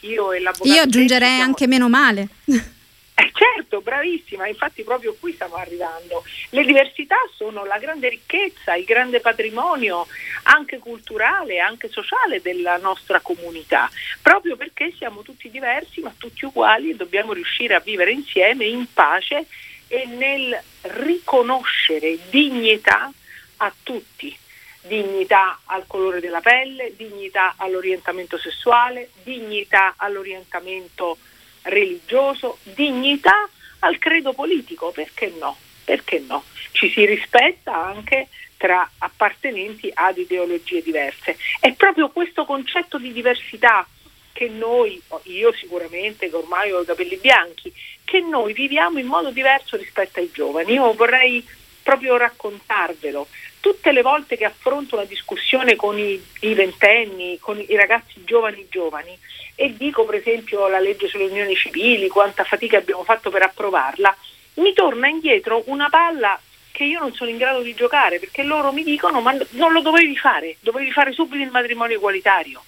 Io 0.00 0.32
e 0.32 0.40
l'avvocato. 0.40 0.74
Io 0.74 0.82
aggiungerei 0.82 1.28
siamo... 1.28 1.44
anche 1.44 1.66
meno 1.68 1.88
male. 1.88 2.28
Eh 3.16 3.30
certo, 3.32 3.80
bravissima, 3.80 4.48
infatti 4.48 4.82
proprio 4.82 5.14
qui 5.20 5.32
stiamo 5.34 5.54
arrivando. 5.54 6.24
Le 6.50 6.64
diversità 6.64 7.14
sono 7.36 7.64
la 7.64 7.78
grande 7.78 8.08
ricchezza, 8.08 8.74
il 8.74 8.84
grande 8.84 9.20
patrimonio 9.20 10.08
anche 10.42 10.78
culturale, 10.78 11.60
anche 11.60 11.88
sociale 11.88 12.42
della 12.42 12.76
nostra 12.76 13.20
comunità, 13.20 13.88
proprio 14.20 14.56
perché 14.56 14.92
siamo 14.98 15.22
tutti 15.22 15.48
diversi 15.48 16.00
ma 16.00 16.12
tutti 16.18 16.44
uguali 16.44 16.90
e 16.90 16.96
dobbiamo 16.96 17.32
riuscire 17.32 17.74
a 17.74 17.78
vivere 17.78 18.10
insieme 18.10 18.64
in 18.64 18.84
pace 18.92 19.46
e 19.94 20.06
nel 20.06 20.60
riconoscere 20.80 22.18
dignità 22.28 23.12
a 23.58 23.72
tutti, 23.84 24.36
dignità 24.82 25.60
al 25.66 25.84
colore 25.86 26.18
della 26.18 26.40
pelle, 26.40 26.94
dignità 26.96 27.54
all'orientamento 27.56 28.36
sessuale, 28.36 29.10
dignità 29.22 29.94
all'orientamento 29.96 31.16
religioso, 31.62 32.58
dignità 32.62 33.48
al 33.80 33.98
credo 33.98 34.32
politico, 34.32 34.90
perché 34.90 35.32
no? 35.38 35.56
Perché 35.84 36.18
no? 36.18 36.42
Ci 36.72 36.90
si 36.90 37.04
rispetta 37.06 37.72
anche 37.76 38.26
tra 38.56 38.90
appartenenti 38.98 39.92
ad 39.94 40.18
ideologie 40.18 40.82
diverse. 40.82 41.36
È 41.60 41.72
proprio 41.74 42.08
questo 42.08 42.44
concetto 42.44 42.98
di 42.98 43.12
diversità 43.12 43.86
che 44.34 44.48
noi, 44.48 45.00
io 45.22 45.52
sicuramente 45.54 46.28
che 46.28 46.36
ormai 46.36 46.72
ho 46.72 46.80
i 46.80 46.84
capelli 46.84 47.16
bianchi, 47.16 47.72
che 48.04 48.20
noi 48.20 48.52
viviamo 48.52 48.98
in 48.98 49.06
modo 49.06 49.30
diverso 49.30 49.76
rispetto 49.76 50.18
ai 50.18 50.28
giovani. 50.32 50.72
Io 50.72 50.92
vorrei 50.92 51.42
proprio 51.82 52.16
raccontarvelo. 52.16 53.28
Tutte 53.60 53.92
le 53.92 54.02
volte 54.02 54.36
che 54.36 54.44
affronto 54.44 54.96
una 54.96 55.04
discussione 55.04 55.76
con 55.76 55.96
i, 55.96 56.20
i 56.40 56.54
ventenni, 56.54 57.38
con 57.38 57.58
i 57.60 57.76
ragazzi 57.76 58.24
giovani 58.24 58.66
giovani, 58.68 59.16
e 59.54 59.76
dico 59.76 60.04
per 60.04 60.16
esempio 60.16 60.66
la 60.66 60.80
legge 60.80 61.06
sulle 61.06 61.26
unioni 61.26 61.54
civili, 61.54 62.08
quanta 62.08 62.42
fatica 62.42 62.78
abbiamo 62.78 63.04
fatto 63.04 63.30
per 63.30 63.42
approvarla, 63.42 64.14
mi 64.54 64.72
torna 64.72 65.06
indietro 65.06 65.62
una 65.66 65.88
palla 65.88 66.38
che 66.72 66.82
io 66.82 66.98
non 66.98 67.14
sono 67.14 67.30
in 67.30 67.36
grado 67.36 67.62
di 67.62 67.72
giocare 67.72 68.18
perché 68.18 68.42
loro 68.42 68.72
mi 68.72 68.82
dicono 68.82 69.20
ma 69.20 69.32
non 69.50 69.72
lo 69.72 69.80
dovevi 69.80 70.16
fare, 70.16 70.56
dovevi 70.58 70.90
fare 70.90 71.12
subito 71.12 71.42
il 71.42 71.50
matrimonio 71.50 71.96
egualitario. 71.96 72.60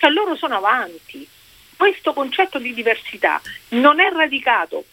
Cioè 0.00 0.08
loro 0.08 0.34
sono 0.34 0.56
avanti. 0.56 1.28
Questo 1.76 2.14
concetto 2.14 2.58
di 2.58 2.72
diversità 2.72 3.40
non 3.70 4.00
è 4.00 4.10
radicato 4.10 4.84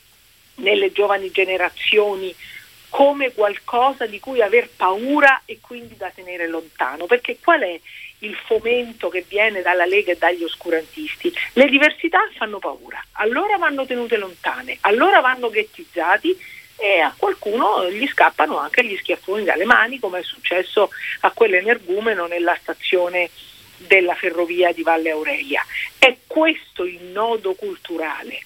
nelle 0.56 0.92
giovani 0.92 1.32
generazioni 1.32 2.36
come 2.90 3.34
qualcosa 3.34 4.06
di 4.06 4.20
cui 4.20 4.42
aver 4.42 4.70
paura 4.76 5.44
e 5.46 5.60
quindi 5.62 5.96
da 5.96 6.10
tenere 6.14 6.48
lontano, 6.48 7.06
perché 7.06 7.38
qual 7.42 7.62
è 7.62 7.80
il 8.20 8.36
fomento 8.36 9.08
che 9.08 9.24
viene 9.28 9.62
dalla 9.62 9.86
Lega 9.86 10.12
e 10.12 10.18
dagli 10.18 10.44
oscurantisti? 10.44 11.34
Le 11.54 11.68
diversità 11.68 12.20
fanno 12.36 12.60
paura, 12.60 13.02
allora 13.14 13.58
vanno 13.58 13.86
tenute 13.86 14.18
lontane, 14.18 14.78
allora 14.82 15.22
vanno 15.22 15.50
ghettizzati 15.50 16.38
e 16.76 17.00
a 17.00 17.14
qualcuno 17.16 17.90
gli 17.90 18.08
scappano 18.08 18.58
anche 18.58 18.84
gli 18.86 18.98
schiaffoni 18.98 19.44
dalle 19.44 19.66
mani, 19.66 20.00
come 20.00 20.20
è 20.20 20.24
successo 20.24 20.90
a 21.22 21.32
quell'energumeno 21.32 22.28
nella 22.28 22.58
stazione 22.62 23.30
della 23.78 24.16
ferrovia 24.16 24.72
di 24.72 24.84
Valle 24.84 25.12
Aurelia. 25.12 25.64
È 25.98 26.16
questo 26.26 26.84
il 26.84 27.02
nodo 27.04 27.54
culturale, 27.54 28.40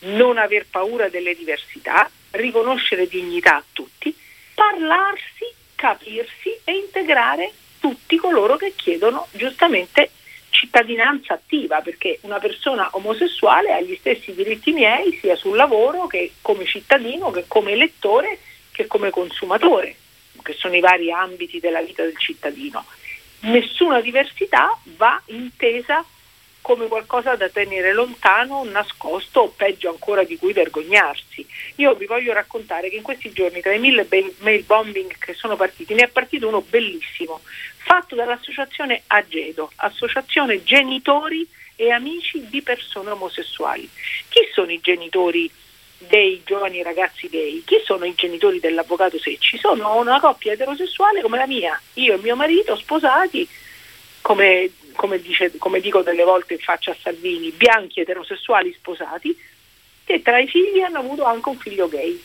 non 0.00 0.38
aver 0.38 0.66
paura 0.70 1.08
delle 1.08 1.34
diversità, 1.34 2.10
riconoscere 2.32 3.06
dignità 3.06 3.56
a 3.56 3.64
tutti, 3.72 4.14
parlarsi, 4.54 5.46
capirsi 5.74 6.50
e 6.64 6.72
integrare 6.72 7.52
tutti 7.78 8.16
coloro 8.16 8.56
che 8.56 8.72
chiedono 8.76 9.28
giustamente 9.32 10.10
cittadinanza 10.48 11.34
attiva, 11.34 11.80
perché 11.80 12.18
una 12.22 12.38
persona 12.38 12.88
omosessuale 12.92 13.72
ha 13.72 13.80
gli 13.80 13.96
stessi 13.96 14.34
diritti 14.34 14.72
miei 14.72 15.18
sia 15.20 15.36
sul 15.36 15.56
lavoro 15.56 16.06
che 16.06 16.32
come 16.40 16.64
cittadino, 16.64 17.30
che 17.30 17.44
come 17.46 17.72
elettore, 17.72 18.38
che 18.72 18.86
come 18.86 19.10
consumatore, 19.10 19.96
che 20.42 20.54
sono 20.54 20.76
i 20.76 20.80
vari 20.80 21.10
ambiti 21.10 21.60
della 21.60 21.82
vita 21.82 22.02
del 22.02 22.16
cittadino. 22.16 22.84
Nessuna 23.44 24.00
diversità 24.00 24.74
va 24.96 25.20
intesa 25.26 26.02
come 26.62 26.88
qualcosa 26.88 27.36
da 27.36 27.50
tenere 27.50 27.92
lontano, 27.92 28.64
nascosto 28.64 29.40
o 29.40 29.48
peggio 29.48 29.90
ancora 29.90 30.24
di 30.24 30.38
cui 30.38 30.54
vergognarsi. 30.54 31.46
Io 31.74 31.94
vi 31.94 32.06
voglio 32.06 32.32
raccontare 32.32 32.88
che 32.88 32.96
in 32.96 33.02
questi 33.02 33.32
giorni 33.32 33.60
tra 33.60 33.74
i 33.74 33.78
mille 33.78 34.08
mail 34.38 34.62
bombing 34.62 35.18
che 35.18 35.34
sono 35.34 35.56
partiti 35.56 35.92
ne 35.92 36.04
è 36.04 36.08
partito 36.08 36.48
uno 36.48 36.62
bellissimo, 36.62 37.42
fatto 37.76 38.14
dall'associazione 38.14 39.02
Agedo, 39.08 39.70
Associazione 39.76 40.64
Genitori 40.64 41.46
e 41.76 41.90
Amici 41.90 42.48
di 42.48 42.62
Persone 42.62 43.10
Omosessuali. 43.10 43.86
Chi 44.30 44.48
sono 44.54 44.72
i 44.72 44.80
genitori 44.80 45.50
dei 46.08 46.42
giovani 46.44 46.82
ragazzi 46.82 47.28
gay? 47.28 47.62
Chi 47.64 47.80
sono 47.84 48.04
i 48.04 48.14
genitori 48.14 48.60
dell'avvocato 48.60 49.18
Secci? 49.18 49.58
Sono 49.58 49.96
una 49.96 50.20
coppia 50.20 50.52
eterosessuale 50.52 51.20
come 51.20 51.38
la 51.38 51.46
mia, 51.46 51.80
io 51.94 52.14
e 52.14 52.18
mio 52.18 52.36
marito 52.36 52.76
sposati 52.76 53.48
come, 54.24 54.70
come, 54.94 55.20
dice, 55.20 55.52
come 55.58 55.80
dico 55.80 56.00
delle 56.00 56.24
volte 56.24 56.54
in 56.54 56.60
faccia 56.60 56.92
a 56.92 56.96
Salvini, 56.98 57.50
bianchi 57.50 58.00
eterosessuali 58.00 58.72
sposati, 58.72 59.36
che 60.02 60.22
tra 60.22 60.38
i 60.38 60.48
figli 60.48 60.80
hanno 60.80 61.00
avuto 61.00 61.24
anche 61.24 61.48
un 61.50 61.58
figlio 61.58 61.88
gay. 61.88 62.22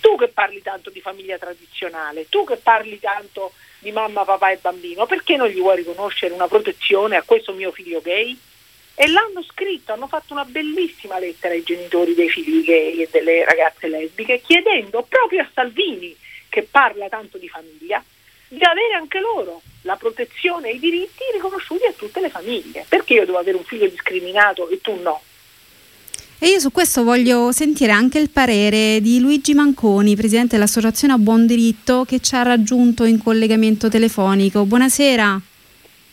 Tu 0.00 0.16
che 0.16 0.28
parli 0.28 0.62
tanto 0.62 0.90
di 0.90 1.00
famiglia 1.00 1.38
tradizionale, 1.38 2.28
tu 2.28 2.44
che 2.44 2.56
parli 2.56 3.00
tanto 3.00 3.52
di 3.80 3.90
mamma, 3.90 4.24
papà 4.24 4.52
e 4.52 4.58
bambino, 4.58 5.06
perché 5.06 5.36
non 5.36 5.48
gli 5.48 5.58
vuoi 5.58 5.76
riconoscere 5.76 6.32
una 6.32 6.46
protezione 6.46 7.16
a 7.16 7.22
questo 7.22 7.52
mio 7.52 7.72
figlio 7.72 8.00
gay? 8.00 8.38
E 8.94 9.08
l'hanno 9.08 9.42
scritto, 9.42 9.92
hanno 9.92 10.06
fatto 10.06 10.32
una 10.32 10.44
bellissima 10.44 11.18
lettera 11.18 11.54
ai 11.54 11.62
genitori 11.62 12.14
dei 12.14 12.28
figli 12.28 12.62
gay 12.62 13.00
e 13.00 13.08
delle 13.10 13.44
ragazze 13.44 13.88
lesbiche, 13.88 14.42
chiedendo 14.44 15.06
proprio 15.08 15.42
a 15.42 15.50
Salvini, 15.54 16.14
che 16.48 16.66
parla 16.70 17.08
tanto 17.08 17.38
di 17.38 17.48
famiglia, 17.48 18.02
di 18.48 18.62
avere 18.62 18.94
anche 18.94 19.20
loro 19.20 19.62
la 19.82 19.96
protezione 19.96 20.68
e 20.70 20.74
i 20.74 20.78
diritti 20.78 21.22
riconosciuti 21.32 21.86
a 21.86 21.92
tutte 21.92 22.20
le 22.20 22.28
famiglie. 22.28 22.84
Perché 22.88 23.14
io 23.14 23.24
devo 23.24 23.38
avere 23.38 23.56
un 23.56 23.64
figlio 23.64 23.86
discriminato 23.86 24.68
e 24.68 24.80
tu 24.80 25.00
no? 25.00 25.22
E 26.42 26.48
io 26.48 26.58
su 26.58 26.72
questo 26.72 27.04
voglio 27.04 27.52
sentire 27.52 27.92
anche 27.92 28.18
il 28.18 28.30
parere 28.30 29.00
di 29.02 29.20
Luigi 29.20 29.52
Manconi, 29.52 30.16
presidente 30.16 30.56
dell'Associazione 30.56 31.12
a 31.12 31.18
Buon 31.18 31.46
Diritto, 31.46 32.04
che 32.06 32.20
ci 32.20 32.34
ha 32.34 32.42
raggiunto 32.42 33.04
in 33.04 33.22
collegamento 33.22 33.90
telefonico. 33.90 34.64
Buonasera. 34.64 35.38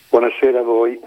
Buonasera 0.09 0.59
a 0.59 0.63
voi. 0.63 0.99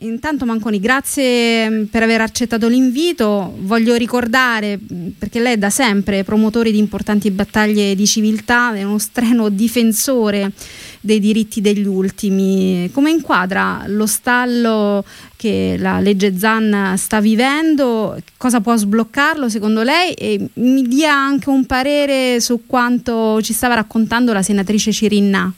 Intanto 0.00 0.44
Manconi, 0.44 0.78
grazie 0.78 1.68
mm, 1.68 1.84
per 1.86 2.04
aver 2.04 2.20
accettato 2.20 2.68
l'invito. 2.68 3.56
Voglio 3.58 3.96
ricordare, 3.96 4.78
mm, 4.78 5.08
perché 5.18 5.40
lei 5.40 5.54
è 5.54 5.56
da 5.56 5.70
sempre 5.70 6.22
promotore 6.22 6.70
di 6.70 6.78
importanti 6.78 7.28
battaglie 7.32 7.96
di 7.96 8.06
civiltà, 8.06 8.72
è 8.74 8.84
uno 8.84 8.98
streno 8.98 9.48
difensore 9.48 10.52
dei 11.00 11.18
diritti 11.18 11.60
degli 11.60 11.84
ultimi. 11.84 12.88
Come 12.92 13.10
inquadra 13.10 13.82
lo 13.88 14.06
stallo 14.06 15.04
che 15.34 15.74
la 15.76 15.98
legge 15.98 16.38
Zan 16.38 16.94
sta 16.96 17.20
vivendo? 17.20 18.16
Cosa 18.36 18.60
può 18.60 18.76
sbloccarlo 18.76 19.48
secondo 19.48 19.82
lei? 19.82 20.12
E 20.12 20.48
mi 20.54 20.82
dia 20.82 21.12
anche 21.12 21.48
un 21.48 21.66
parere 21.66 22.40
su 22.40 22.66
quanto 22.66 23.42
ci 23.42 23.52
stava 23.52 23.74
raccontando 23.74 24.32
la 24.32 24.42
senatrice 24.42 24.92
Cirinna. 24.92 25.52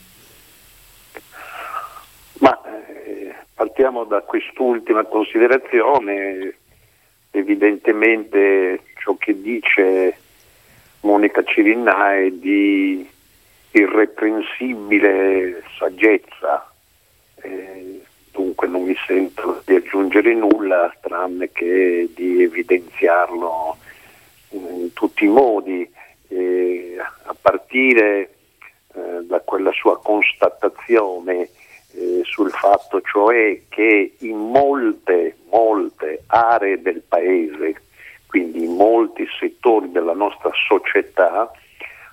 Partiamo 3.60 4.04
da 4.04 4.22
quest'ultima 4.22 5.04
considerazione, 5.04 6.54
evidentemente 7.30 8.84
ciò 8.98 9.16
che 9.18 9.38
dice 9.38 10.16
Monica 11.00 11.42
Cirinna 11.42 12.14
è 12.16 12.30
di 12.30 13.06
irreprensibile 13.72 15.62
saggezza, 15.78 16.72
eh, 17.42 18.00
dunque 18.32 18.66
non 18.66 18.84
mi 18.84 18.96
sento 19.06 19.60
di 19.66 19.74
aggiungere 19.74 20.32
nulla 20.32 20.90
tranne 20.98 21.52
che 21.52 22.08
di 22.14 22.42
evidenziarlo 22.42 23.76
in 24.52 24.90
tutti 24.94 25.26
i 25.26 25.28
modi, 25.28 25.86
eh, 26.28 26.96
a 26.98 27.36
partire 27.38 28.30
eh, 28.94 29.22
da 29.24 29.40
quella 29.40 29.72
sua 29.72 30.00
constatazione 30.00 31.50
eh, 31.92 32.22
sul 32.24 32.50
fatto 32.50 33.00
cioè 33.00 33.60
che 33.68 34.14
in 34.18 34.36
molte, 34.36 35.36
molte 35.50 36.22
aree 36.26 36.80
del 36.80 37.02
paese 37.06 37.74
quindi 38.30 38.64
in 38.64 38.76
molti 38.76 39.26
settori 39.40 39.90
della 39.90 40.14
nostra 40.14 40.52
società, 40.68 41.50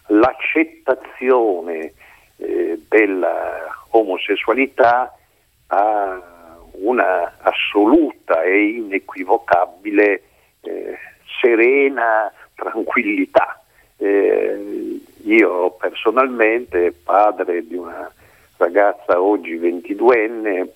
l'accettazione 0.08 1.94
eh, 2.38 2.82
dell'omosessualità 2.90 5.16
ha 5.68 6.20
una 6.72 7.38
assoluta 7.40 8.42
e 8.42 8.68
inequivocabile 8.68 10.24
eh, 10.62 10.98
serena 11.40 12.34
tranquillità. 12.56 13.62
Eh, 13.98 15.00
io 15.24 15.70
personalmente, 15.80 16.96
padre 17.04 17.68
di 17.68 17.76
una 17.76 18.12
ragazza 18.58 19.22
oggi 19.22 19.58
22enne, 19.58 20.68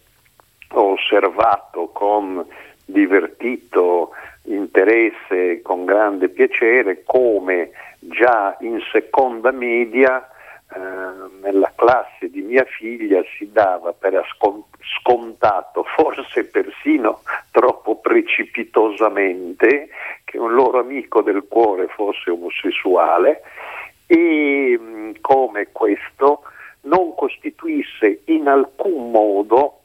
ho 0.73 0.91
osservato 0.91 1.89
con 1.89 2.45
divertito 2.85 4.11
interesse, 4.43 5.61
con 5.61 5.85
grande 5.85 6.29
piacere, 6.29 7.03
come 7.03 7.71
già 7.99 8.55
in 8.61 8.79
seconda 8.91 9.51
media 9.51 10.25
eh, 10.73 10.79
nella 11.41 11.71
classe 11.75 12.29
di 12.29 12.41
mia 12.41 12.63
figlia 12.63 13.21
si 13.37 13.51
dava 13.51 13.93
per 13.93 14.23
scontato, 14.99 15.83
forse 15.83 16.45
persino 16.45 17.21
troppo 17.51 17.97
precipitosamente, 17.97 19.89
che 20.23 20.37
un 20.37 20.53
loro 20.53 20.79
amico 20.79 21.21
del 21.21 21.45
cuore 21.47 21.87
fosse 21.87 22.31
omosessuale 22.31 23.41
e 24.07 24.77
mm, 24.79 25.11
come 25.21 25.67
questo 25.71 26.43
non 26.81 27.13
costituisse 27.15 28.21
in 28.25 28.47
alcun 28.47 29.11
modo 29.11 29.81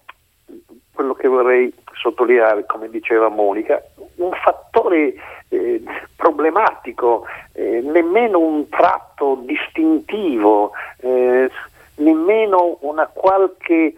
quello 0.92 1.14
che 1.14 1.28
vorrei 1.28 1.72
sottolineare, 1.92 2.64
come 2.66 2.88
diceva 2.88 3.28
Monica, 3.28 3.82
un 4.16 4.32
fattore 4.32 5.14
eh, 5.48 5.82
problematico, 6.16 7.26
eh, 7.52 7.80
nemmeno 7.82 8.38
un 8.38 8.68
tratto 8.68 9.42
distintivo, 9.42 10.72
eh, 11.00 11.50
nemmeno 11.96 12.78
una 12.80 13.06
qualche 13.12 13.94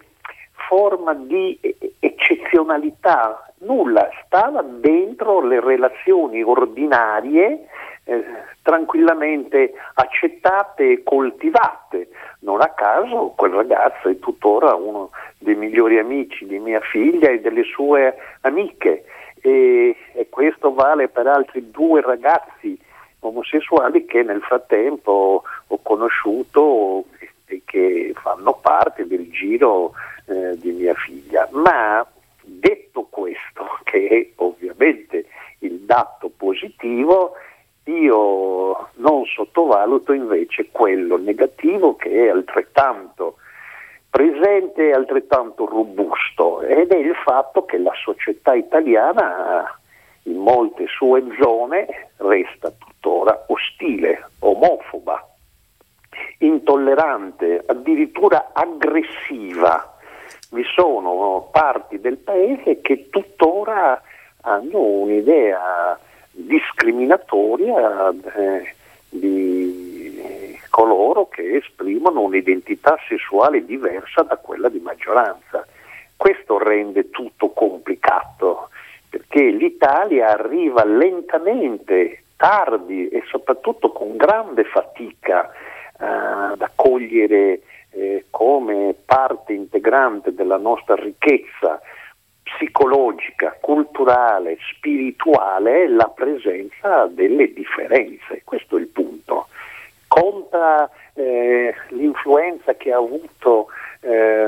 forma 0.69 1.15
di 1.15 1.59
eccezionalità, 2.01 3.53
nulla, 3.59 4.09
stava 4.25 4.63
dentro 4.63 5.41
le 5.41 5.61
relazioni 5.61 6.43
ordinarie 6.43 7.69
eh, 8.05 8.25
tranquillamente 8.63 9.73
accettate 9.95 10.91
e 10.93 11.03
coltivate. 11.03 12.09
Non 12.41 12.61
a 12.61 12.69
caso 12.69 13.33
quel 13.37 13.53
ragazzo 13.53 14.09
è 14.09 14.19
tuttora 14.19 14.75
uno 14.75 15.11
dei 15.39 15.57
migliori 15.57 15.99
amici 15.99 16.47
di 16.47 16.59
mia 16.59 16.81
figlia 16.81 17.31
e 17.31 17.41
delle 17.41 17.65
sue 17.65 18.17
amiche 18.43 19.05
e, 19.41 19.97
e 20.13 20.29
questo 20.29 20.73
vale 20.73 21.09
per 21.09 21.27
altri 21.27 21.71
due 21.71 22.01
ragazzi 22.01 22.79
omosessuali 23.21 24.05
che 24.05 24.23
nel 24.23 24.41
frattempo 24.41 25.43
ho 25.67 25.79
conosciuto 25.83 27.05
e 27.47 27.63
che 27.65 28.13
fanno 28.15 28.55
parte 28.55 29.07
del 29.07 29.31
giro 29.31 29.93
eh, 30.27 30.57
di 30.59 30.73
mia 30.73 30.95
figlia. 30.95 31.49
Ma 31.53 32.07
detto 32.43 33.07
questo, 33.11 33.79
che 33.85 34.09
è 34.09 34.29
ovviamente 34.37 35.27
il 35.61 35.81
dato 35.81 36.31
positivo, 36.37 37.33
io 37.89 38.89
non 38.95 39.25
sottovaluto 39.25 40.13
invece 40.13 40.69
quello 40.71 41.17
negativo 41.17 41.97
che 41.97 42.27
è 42.27 42.29
altrettanto 42.29 43.37
presente 44.11 44.89
e 44.89 44.93
altrettanto 44.93 45.67
robusto 45.67 46.61
ed 46.63 46.91
è 46.91 46.97
il 46.97 47.15
fatto 47.15 47.65
che 47.65 47.79
la 47.79 47.93
società 48.03 48.55
italiana 48.55 49.79
in 50.25 50.37
molte 50.37 50.87
sue 50.87 51.25
zone 51.41 52.11
resta 52.17 52.71
tuttora 52.71 53.45
ostile, 53.49 54.29
omofoba, 54.41 55.27
intollerante, 56.39 57.63
addirittura 57.67 58.51
aggressiva. 58.53 59.97
Vi 60.51 60.65
sono 60.75 61.49
parti 61.51 62.01
del 62.01 62.19
paese 62.19 62.81
che 62.81 63.09
tuttora 63.11 64.01
hanno 64.43 64.79
un'idea 64.79 65.99
discriminatoria 66.45 68.11
eh, 68.11 68.75
di 69.09 69.89
coloro 70.71 71.29
che 71.29 71.57
esprimono 71.57 72.21
un'identità 72.21 72.97
sessuale 73.09 73.65
diversa 73.65 74.23
da 74.23 74.37
quella 74.37 74.69
di 74.69 74.79
maggioranza. 74.79 75.67
Questo 76.17 76.59
rende 76.59 77.11
tutto 77.11 77.51
complicato 77.51 78.69
perché 79.09 79.51
l'Italia 79.51 80.29
arriva 80.29 80.85
lentamente, 80.85 82.23
tardi 82.37 83.09
e 83.09 83.25
soprattutto 83.27 83.91
con 83.91 84.17
grande 84.17 84.65
fatica 84.65 85.51
eh, 85.51 86.05
ad 86.05 86.63
accogliere 86.63 87.63
eh, 87.91 88.27
come 88.31 88.95
parte 89.05 89.55
integrante 89.55 90.33
della 90.33 90.59
nostra 90.59 90.95
ricchezza 90.95 91.81
psicologica, 92.57 93.57
culturale, 93.61 94.59
spirituale 94.75 95.89
la 95.89 96.09
presenza 96.09 97.07
delle 97.07 97.53
differenze, 97.53 98.43
questo 98.45 98.77
è 98.77 98.81
il 98.81 98.87
punto. 98.87 99.49
Conta 100.07 100.91
eh, 101.15 101.75
l'influenza 101.89 102.75
che 102.75 102.93
ha 102.93 102.97
avuto 102.97 103.69
eh, 104.01 104.47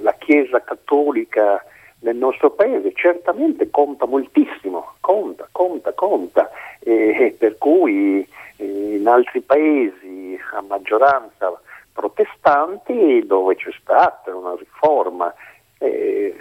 la 0.00 0.14
Chiesa 0.18 0.62
cattolica 0.62 1.62
nel 2.00 2.16
nostro 2.16 2.50
paese, 2.50 2.92
certamente 2.94 3.70
conta 3.70 4.06
moltissimo, 4.06 4.94
conta, 5.00 5.48
conta, 5.50 5.92
conta, 5.92 6.50
eh, 6.80 7.34
per 7.36 7.58
cui 7.58 8.26
eh, 8.56 8.64
in 8.64 9.06
altri 9.06 9.40
paesi 9.40 10.38
a 10.54 10.62
maggioranza 10.62 11.60
protestanti 11.92 13.24
dove 13.26 13.56
c'è 13.56 13.72
stata 13.80 14.34
una 14.34 14.54
riforma 14.56 15.34
eh, 15.78 16.36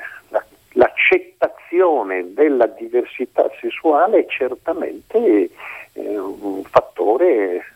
l'accettazione 0.78 2.34
della 2.34 2.68
diversità 2.68 3.50
sessuale 3.60 4.20
è 4.20 4.26
certamente 4.28 5.50
eh, 5.94 6.18
un 6.18 6.64
fattore 6.64 7.74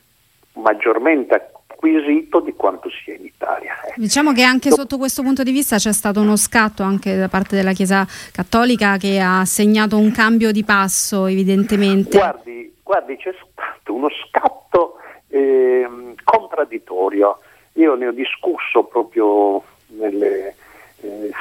maggiormente 0.54 1.34
acquisito 1.34 2.40
di 2.40 2.54
quanto 2.54 2.90
sia 2.90 3.16
in 3.16 3.26
Italia. 3.26 3.74
Eh. 3.82 3.94
Diciamo 3.98 4.34
che 4.34 4.44
anche 4.44 4.70
sotto 4.70 4.98
questo 4.98 5.24
punto 5.24 5.42
di 5.44 5.52
vista 5.52 5.78
c'è 5.78 5.92
stato 5.92 6.22
uno 6.22 6.36
scatto 6.36 6.84
anche 6.84 7.16
da 7.18 7.28
parte 7.28 7.56
della 7.56 7.74
Chiesa 7.74 8.06
Cattolica 8.32 8.98
che 8.98 9.20
ha 9.20 9.44
segnato 9.46 9.98
un 9.98 10.12
cambio 10.12 10.52
di 10.52 10.64
passo 10.64 11.26
evidentemente. 11.26 12.18
Guardi, 12.18 12.74
guardi 12.84 13.18
c'è 13.18 13.34
stato 13.34 13.94
uno 13.94 14.10
scatto 14.28 14.98
eh, 15.30 15.88
contraddittorio. 16.24 17.40
Io 17.74 17.96
ne 17.96 18.08
ho 18.08 18.12
discusso 18.12 18.84
proprio 18.84 19.64
nelle 19.88 20.56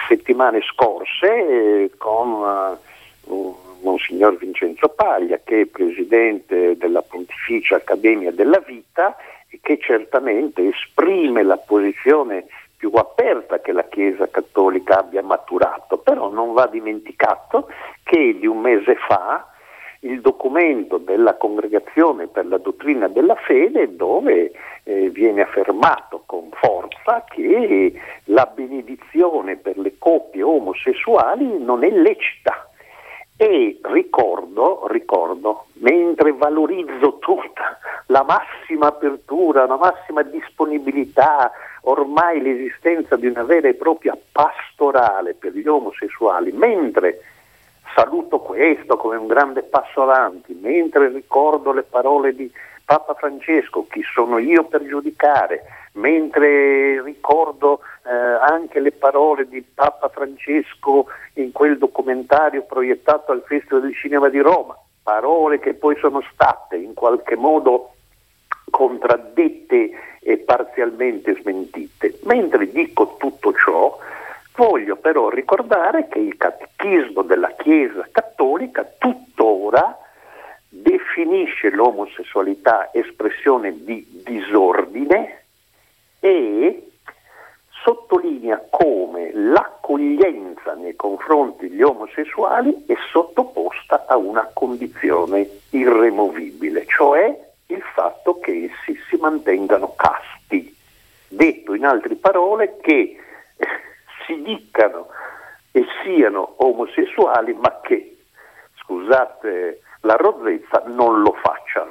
settimane 0.08 0.60
scorse 0.62 1.26
eh, 1.26 1.90
con 1.96 2.78
uh, 3.24 3.56
Monsignor 3.82 4.36
Vincenzo 4.36 4.88
Paglia, 4.88 5.40
che 5.42 5.62
è 5.62 5.66
presidente 5.66 6.76
della 6.76 7.02
Pontificia 7.02 7.76
Accademia 7.76 8.30
della 8.30 8.58
Vita 8.58 9.16
e 9.48 9.58
che 9.62 9.78
certamente 9.78 10.68
esprime 10.68 11.42
la 11.42 11.56
posizione 11.56 12.46
più 12.76 12.90
aperta 12.94 13.60
che 13.60 13.72
la 13.72 13.84
Chiesa 13.84 14.28
Cattolica 14.30 15.00
abbia 15.00 15.22
maturato, 15.22 15.98
però 15.98 16.30
non 16.30 16.54
va 16.54 16.66
dimenticato 16.66 17.68
che 18.02 18.38
di 18.38 18.46
un 18.46 18.58
mese 18.60 18.94
fa 18.94 19.49
il 20.00 20.20
documento 20.20 20.96
della 20.98 21.34
Congregazione 21.34 22.26
per 22.26 22.46
la 22.46 22.58
dottrina 22.58 23.08
della 23.08 23.34
fede 23.34 23.94
dove 23.96 24.52
eh, 24.84 25.10
viene 25.10 25.42
affermato 25.42 26.22
con 26.24 26.48
forza 26.52 27.24
che 27.28 27.92
la 28.24 28.46
benedizione 28.46 29.56
per 29.56 29.76
le 29.78 29.94
coppie 29.98 30.42
omosessuali 30.42 31.62
non 31.62 31.84
è 31.84 31.90
lecita. 31.90 32.64
E 33.36 33.78
ricordo, 33.82 34.86
ricordo, 34.88 35.66
mentre 35.80 36.32
valorizzo 36.32 37.18
tutta 37.18 37.78
la 38.06 38.22
massima 38.22 38.88
apertura, 38.88 39.66
la 39.66 39.78
massima 39.78 40.22
disponibilità, 40.22 41.50
ormai 41.82 42.42
l'esistenza 42.42 43.16
di 43.16 43.26
una 43.26 43.42
vera 43.44 43.68
e 43.68 43.74
propria 43.74 44.14
pastorale 44.30 45.32
per 45.34 45.54
gli 45.54 45.66
omosessuali, 45.66 46.52
mentre 46.52 47.20
saluto 47.94 48.40
questo 48.40 48.96
come 48.96 49.16
un 49.16 49.26
grande 49.26 49.62
passo 49.62 50.02
avanti, 50.02 50.56
mentre 50.60 51.08
ricordo 51.08 51.72
le 51.72 51.82
parole 51.82 52.34
di 52.34 52.50
Papa 52.84 53.14
Francesco, 53.14 53.86
chi 53.88 54.02
sono 54.02 54.38
io 54.38 54.64
per 54.64 54.84
giudicare, 54.84 55.62
mentre 55.92 57.00
ricordo 57.02 57.80
eh, 58.04 58.10
anche 58.10 58.80
le 58.80 58.92
parole 58.92 59.48
di 59.48 59.62
Papa 59.62 60.08
Francesco 60.08 61.06
in 61.34 61.52
quel 61.52 61.78
documentario 61.78 62.62
proiettato 62.62 63.30
al 63.30 63.44
Festival 63.46 63.82
del 63.82 63.94
Cinema 63.94 64.28
di 64.28 64.40
Roma, 64.40 64.76
parole 65.02 65.60
che 65.60 65.74
poi 65.74 65.96
sono 65.98 66.20
state 66.32 66.76
in 66.76 66.94
qualche 66.94 67.36
modo 67.36 67.92
contraddette 68.70 69.90
e 70.20 70.36
parzialmente 70.38 71.34
smentite. 71.40 72.18
Mentre 72.24 72.70
dico 72.70 73.16
tutto 73.18 73.52
ciò, 73.52 73.98
Voglio 74.54 74.96
però 74.96 75.28
ricordare 75.28 76.08
che 76.08 76.18
il 76.18 76.36
catechismo 76.36 77.22
della 77.22 77.52
Chiesa 77.56 78.06
cattolica 78.10 78.84
tuttora 78.98 79.96
definisce 80.68 81.70
l'omosessualità 81.70 82.90
espressione 82.92 83.84
di 83.84 84.06
disordine 84.24 85.44
e 86.20 86.90
sottolinea 87.82 88.62
come 88.68 89.32
l'accoglienza 89.32 90.74
nei 90.74 90.94
confronti 90.94 91.68
degli 91.68 91.82
omosessuali 91.82 92.84
è 92.86 92.94
sottoposta 93.10 94.04
a 94.06 94.16
una 94.16 94.48
condizione 94.52 95.48
irremovibile, 95.70 96.84
cioè 96.86 97.48
il 97.66 97.82
fatto 97.94 98.38
che 98.38 98.70
essi 98.70 98.98
si 99.08 99.16
mantengano 99.16 99.94
casti. 99.96 100.76
Detto 101.28 101.74
in 101.74 101.84
altre 101.84 102.16
parole 102.16 102.76
che 102.80 103.16
si 104.30 104.42
dicano 104.42 105.08
e 105.72 105.84
siano 106.02 106.54
omosessuali 106.58 107.52
ma 107.54 107.80
che, 107.82 108.18
scusate 108.82 109.82
la 110.02 110.14
rozzezza, 110.14 110.84
non 110.86 111.20
lo 111.20 111.36
facciano. 111.42 111.89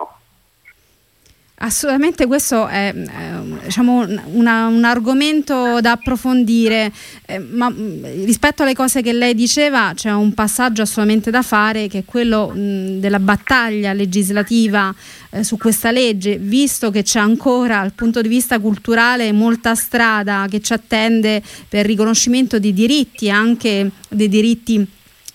Assolutamente 1.62 2.26
questo 2.26 2.68
è 2.68 2.94
eh, 2.96 3.66
diciamo, 3.66 4.06
una, 4.32 4.68
un 4.68 4.86
argomento 4.86 5.82
da 5.82 5.92
approfondire, 5.92 6.90
eh, 7.26 7.40
ma 7.40 7.70
mm, 7.70 8.24
rispetto 8.24 8.64
alle 8.64 8.74
cose 8.74 9.02
che 9.02 9.12
lei 9.12 9.36
diceva 9.36 9.92
c'è 9.94 10.10
un 10.14 10.34
passaggio 10.34 10.84
assolutamente 10.84 11.32
da 11.32 11.42
fare 11.42 11.90
che 11.90 12.00
è 12.00 12.06
quello 12.06 12.48
mh, 12.48 13.00
della 13.00 13.20
battaglia 13.20 13.92
legislativa 13.92 14.96
eh, 15.32 15.44
su 15.44 15.58
questa 15.58 15.92
legge, 15.92 16.38
visto 16.38 16.92
che 16.92 17.04
c'è 17.04 17.20
ancora 17.20 17.82
dal 17.82 17.92
punto 17.92 18.22
di 18.22 18.30
vista 18.30 18.58
culturale 18.60 19.34
molta 19.34 19.76
strada 19.76 20.46
che 20.50 20.62
ci 20.62 20.72
attende 20.72 21.44
per 21.68 21.82
il 21.82 21.88
riconoscimento 21.88 22.58
di 22.58 22.72
diritti, 22.72 23.30
anche 23.30 23.92
dei 24.08 24.30
diritti 24.30 24.88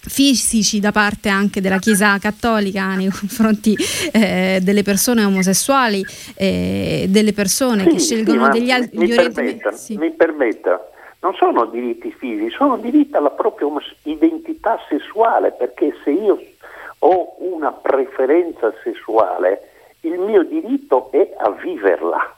fisici 0.06 0.80
da 0.80 0.92
parte 0.92 1.28
anche 1.28 1.60
della 1.60 1.78
Chiesa 1.78 2.18
Cattolica 2.18 2.94
nei 2.94 3.08
confronti 3.08 3.76
eh, 4.12 4.58
delle 4.62 4.82
persone 4.82 5.24
omosessuali, 5.24 6.04
eh, 6.36 7.06
delle 7.08 7.32
persone 7.32 7.84
sì, 7.84 7.88
che 7.88 7.98
scelgono 7.98 8.48
degli 8.48 8.70
altri 8.70 8.98
mi, 8.98 9.08
permetta, 9.08 9.72
sì. 9.72 9.96
mi 9.96 10.10
permetta, 10.10 10.88
non 11.20 11.34
sono 11.34 11.64
diritti 11.66 12.12
fisici, 12.12 12.54
sono 12.54 12.76
diritti 12.76 13.16
alla 13.16 13.30
propria 13.30 13.68
identità 14.02 14.78
sessuale, 14.88 15.52
perché 15.52 15.94
se 16.04 16.10
io 16.10 16.42
ho 16.98 17.34
una 17.38 17.72
preferenza 17.72 18.72
sessuale, 18.82 19.70
il 20.00 20.18
mio 20.18 20.42
diritto 20.42 21.10
è 21.12 21.34
a 21.38 21.50
viverla. 21.50 22.36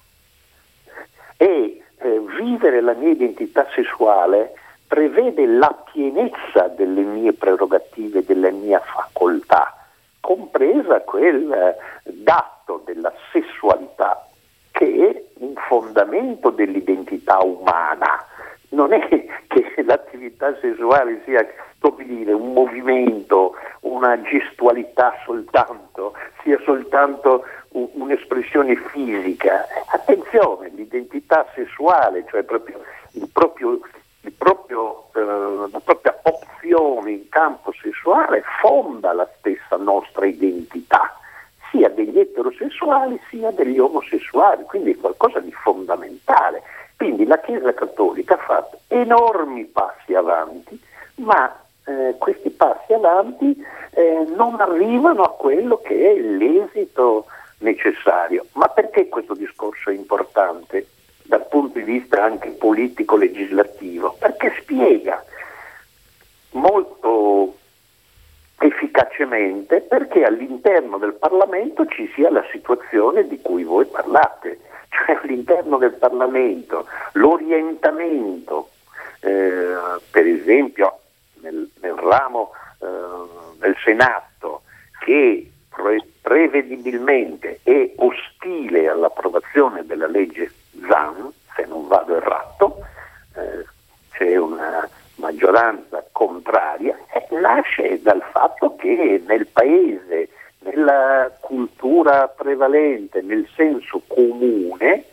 E 1.36 1.82
eh, 1.98 2.22
vivere 2.38 2.80
la 2.80 2.94
mia 2.94 3.10
identità 3.10 3.66
sessuale 3.74 4.54
prevede 4.86 5.46
la 5.46 5.74
pienezza 5.92 6.68
delle 6.68 7.02
mie 7.02 7.32
prerogative, 7.32 8.24
delle 8.24 8.50
mie 8.50 8.80
facoltà, 8.84 9.74
compresa 10.20 11.00
quel 11.00 11.52
eh, 11.52 11.76
dato 12.04 12.82
della 12.84 13.12
sessualità 13.32 14.26
che 14.70 15.08
è 15.08 15.24
un 15.38 15.54
fondamento 15.68 16.50
dell'identità 16.50 17.38
umana. 17.38 18.24
Non 18.70 18.92
è 18.92 19.08
che 19.08 19.26
l'attività 19.82 20.54
sessuale 20.60 21.22
sia 21.24 21.46
dire, 22.26 22.32
un 22.32 22.52
movimento, 22.52 23.54
una 23.80 24.20
gestualità 24.22 25.14
soltanto, 25.24 26.14
sia 26.42 26.58
soltanto 26.64 27.44
un'espressione 27.70 28.76
fisica. 28.76 29.66
Attenzione, 29.92 30.70
l'identità 30.74 31.46
sessuale, 31.54 32.24
cioè 32.28 32.42
proprio 32.42 32.80
il 33.12 33.28
proprio, 34.32 35.08
eh, 35.14 35.70
la 35.70 35.80
propria 35.84 36.18
opzione 37.06 37.10
in 37.12 37.28
campo 37.28 37.72
sessuale 37.80 38.42
fonda 38.60 39.12
la 39.12 39.28
stessa 39.38 39.76
nostra 39.76 40.26
identità, 40.26 41.14
sia 41.70 41.88
degli 41.88 42.18
eterosessuali 42.18 43.20
sia 43.30 43.50
degli 43.52 43.78
omosessuali, 43.78 44.64
quindi 44.64 44.92
è 44.92 44.96
qualcosa 44.96 45.40
di 45.40 45.52
fondamentale. 45.52 46.62
Quindi 46.96 47.26
la 47.26 47.38
Chiesa 47.38 47.74
Cattolica 47.74 48.34
ha 48.34 48.38
fatto 48.38 48.78
enormi 48.88 49.64
passi 49.66 50.14
avanti, 50.14 50.80
ma 51.16 51.54
eh, 51.84 52.14
questi 52.18 52.50
passi 52.50 52.92
avanti 52.92 53.54
eh, 53.90 54.26
non 54.34 54.60
arrivano 54.60 55.22
a 55.22 55.30
quello 55.30 55.78
che 55.78 56.12
è 56.12 56.18
l'esito 56.18 57.26
necessario. 57.58 58.46
Ma 58.52 58.68
perché 58.68 59.08
questo 59.08 59.34
discorso 59.34 59.90
è 59.90 59.94
importante? 59.94 60.88
dal 61.28 61.44
punto 61.48 61.80
di 61.80 61.84
vista 61.84 62.22
anche 62.22 62.50
politico-legislativo, 62.50 64.14
perché 64.16 64.54
spiega 64.60 65.20
molto 66.56 67.54
efficacemente 68.58 69.82
perché 69.82 70.15
all'interno 70.26 70.98
del 70.98 71.14
Parlamento 71.14 71.86
ci 71.86 72.10
sia 72.14 72.30
la 72.30 72.44
situazione 72.50 73.26
di 73.26 73.40
cui 73.40 73.64
voi 73.64 73.86
parlate, 73.86 74.60
cioè 74.90 75.18
all'interno 75.22 75.78
del 75.78 75.92
Parlamento 75.92 76.86
l'orientamento, 77.12 78.70
eh, 79.20 79.74
per 80.10 80.26
esempio 80.26 80.98
nel, 81.40 81.68
nel 81.80 81.94
ramo 81.94 82.52
eh, 82.80 82.86
del 83.58 83.76
Senato, 83.82 84.62
che 85.00 85.50
pre- 85.68 86.06
prevedibilmente 86.20 87.60
è 87.62 87.92
ostile 87.96 88.88
all'approvazione 88.88 89.84
della 89.86 90.06
legge 90.06 90.50
Zan, 90.88 91.30
se 91.54 91.64
non 91.66 91.86
vado 91.88 92.16
errato, 92.16 92.78
eh, 93.36 93.64
c'è 94.12 94.36
una 94.36 94.88
maggioranza 95.16 96.04
contraria, 96.12 96.96
eh, 97.12 97.26
nasce 97.40 98.00
dal 98.02 98.22
fatto 98.32 98.76
che 98.76 99.22
nel 99.26 99.46
paese, 99.46 100.28
nella 100.60 101.30
cultura 101.40 102.28
prevalente, 102.56 103.20
nel 103.20 103.46
senso 103.54 104.00
comune, 104.06 105.04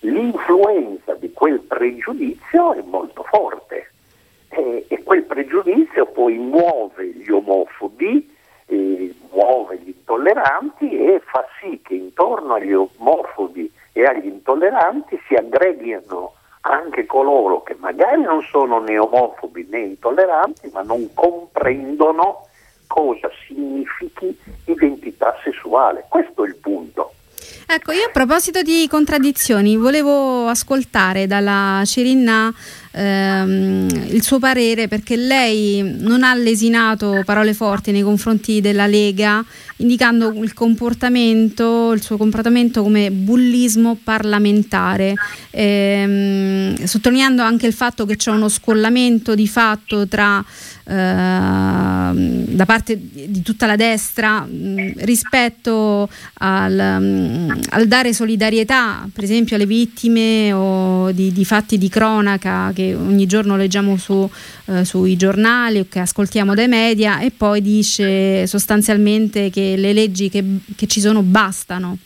l'influenza 0.00 1.14
di 1.14 1.32
quel 1.32 1.60
pregiudizio 1.60 2.72
è 2.74 2.82
molto 2.82 3.24
forte. 3.24 3.90
E, 4.48 4.84
e 4.86 5.02
quel 5.02 5.24
pregiudizio 5.24 6.06
poi 6.06 6.34
muove 6.38 7.06
gli 7.08 7.30
omofobi, 7.30 8.32
eh, 8.66 9.14
muove 9.32 9.78
gli 9.78 9.88
intolleranti 9.88 10.96
e 10.96 11.20
fa 11.24 11.44
sì 11.60 11.80
che 11.82 11.94
intorno 11.94 12.54
agli 12.54 12.72
omofobi 12.72 13.70
e 13.92 14.04
agli 14.04 14.26
intolleranti 14.26 15.18
si 15.26 15.34
aggreghino 15.34 16.34
anche 16.66 17.04
coloro 17.04 17.62
che 17.62 17.74
magari 17.78 18.22
non 18.22 18.42
sono 18.42 18.78
né 18.78 18.96
omofobi 18.96 19.66
né 19.68 19.80
intolleranti, 19.80 20.70
ma 20.72 20.82
non 20.82 21.12
comprendono 21.12 22.46
cosa 22.86 23.30
significhi 23.46 24.36
identità 24.64 25.36
sessuale. 25.42 26.04
Questo 26.08 26.44
è 26.44 26.48
il 26.48 26.56
punto. 26.56 27.12
Ecco, 27.66 27.92
io 27.92 28.06
a 28.06 28.10
proposito 28.10 28.62
di 28.62 28.86
contraddizioni, 28.88 29.76
volevo 29.76 30.46
ascoltare 30.46 31.26
dalla 31.26 31.82
Cirinna 31.84 32.52
ehm, 32.94 33.88
il 34.10 34.22
suo 34.22 34.38
parere 34.38 34.88
perché 34.88 35.16
lei 35.16 35.96
non 35.98 36.22
ha 36.22 36.34
lesinato 36.34 37.22
parole 37.24 37.52
forti 37.54 37.90
nei 37.90 38.02
confronti 38.02 38.60
della 38.60 38.86
Lega, 38.86 39.44
indicando 39.78 40.32
il 40.42 40.54
comportamento, 40.54 41.92
il 41.92 42.02
suo 42.02 42.16
comportamento 42.16 42.82
come 42.82 43.10
bullismo 43.10 43.98
parlamentare, 44.02 45.14
ehm, 45.50 46.84
sottolineando 46.84 47.42
anche 47.42 47.66
il 47.66 47.72
fatto 47.72 48.06
che 48.06 48.16
c'è 48.16 48.30
uno 48.30 48.48
scollamento 48.48 49.34
di 49.34 49.48
fatto 49.48 50.06
tra 50.06 50.44
Ehm, 50.86 52.44
da 52.48 52.66
parte 52.66 52.98
di 53.00 53.40
tutta 53.40 53.64
la 53.64 53.74
destra 53.74 54.46
rispetto 54.96 56.10
al, 56.34 56.78
al, 57.70 57.86
dare 57.86 58.12
solidarietà 58.12 59.08
per 59.10 59.24
esempio 59.24 59.56
alle 59.56 59.64
vittime 59.64 60.52
o 60.52 61.10
di, 61.10 61.32
di, 61.32 61.44
fatti 61.46 61.78
di 61.78 61.88
cronaca 61.88 62.70
che 62.74 62.83
ogni 62.92 63.26
giorno 63.26 63.56
leggiamo 63.56 63.96
su, 63.96 64.28
eh, 64.66 64.84
sui 64.84 65.16
giornali 65.16 65.78
o 65.78 65.86
che 65.88 66.00
ascoltiamo 66.00 66.54
dai 66.54 66.68
media 66.68 67.20
e 67.20 67.30
poi 67.30 67.62
dice 67.62 68.46
sostanzialmente 68.46 69.50
che 69.50 69.76
le 69.76 69.92
leggi 69.92 70.28
che, 70.28 70.42
che 70.76 70.86
ci 70.86 71.00
sono 71.00 71.22
bastano. 71.22 71.96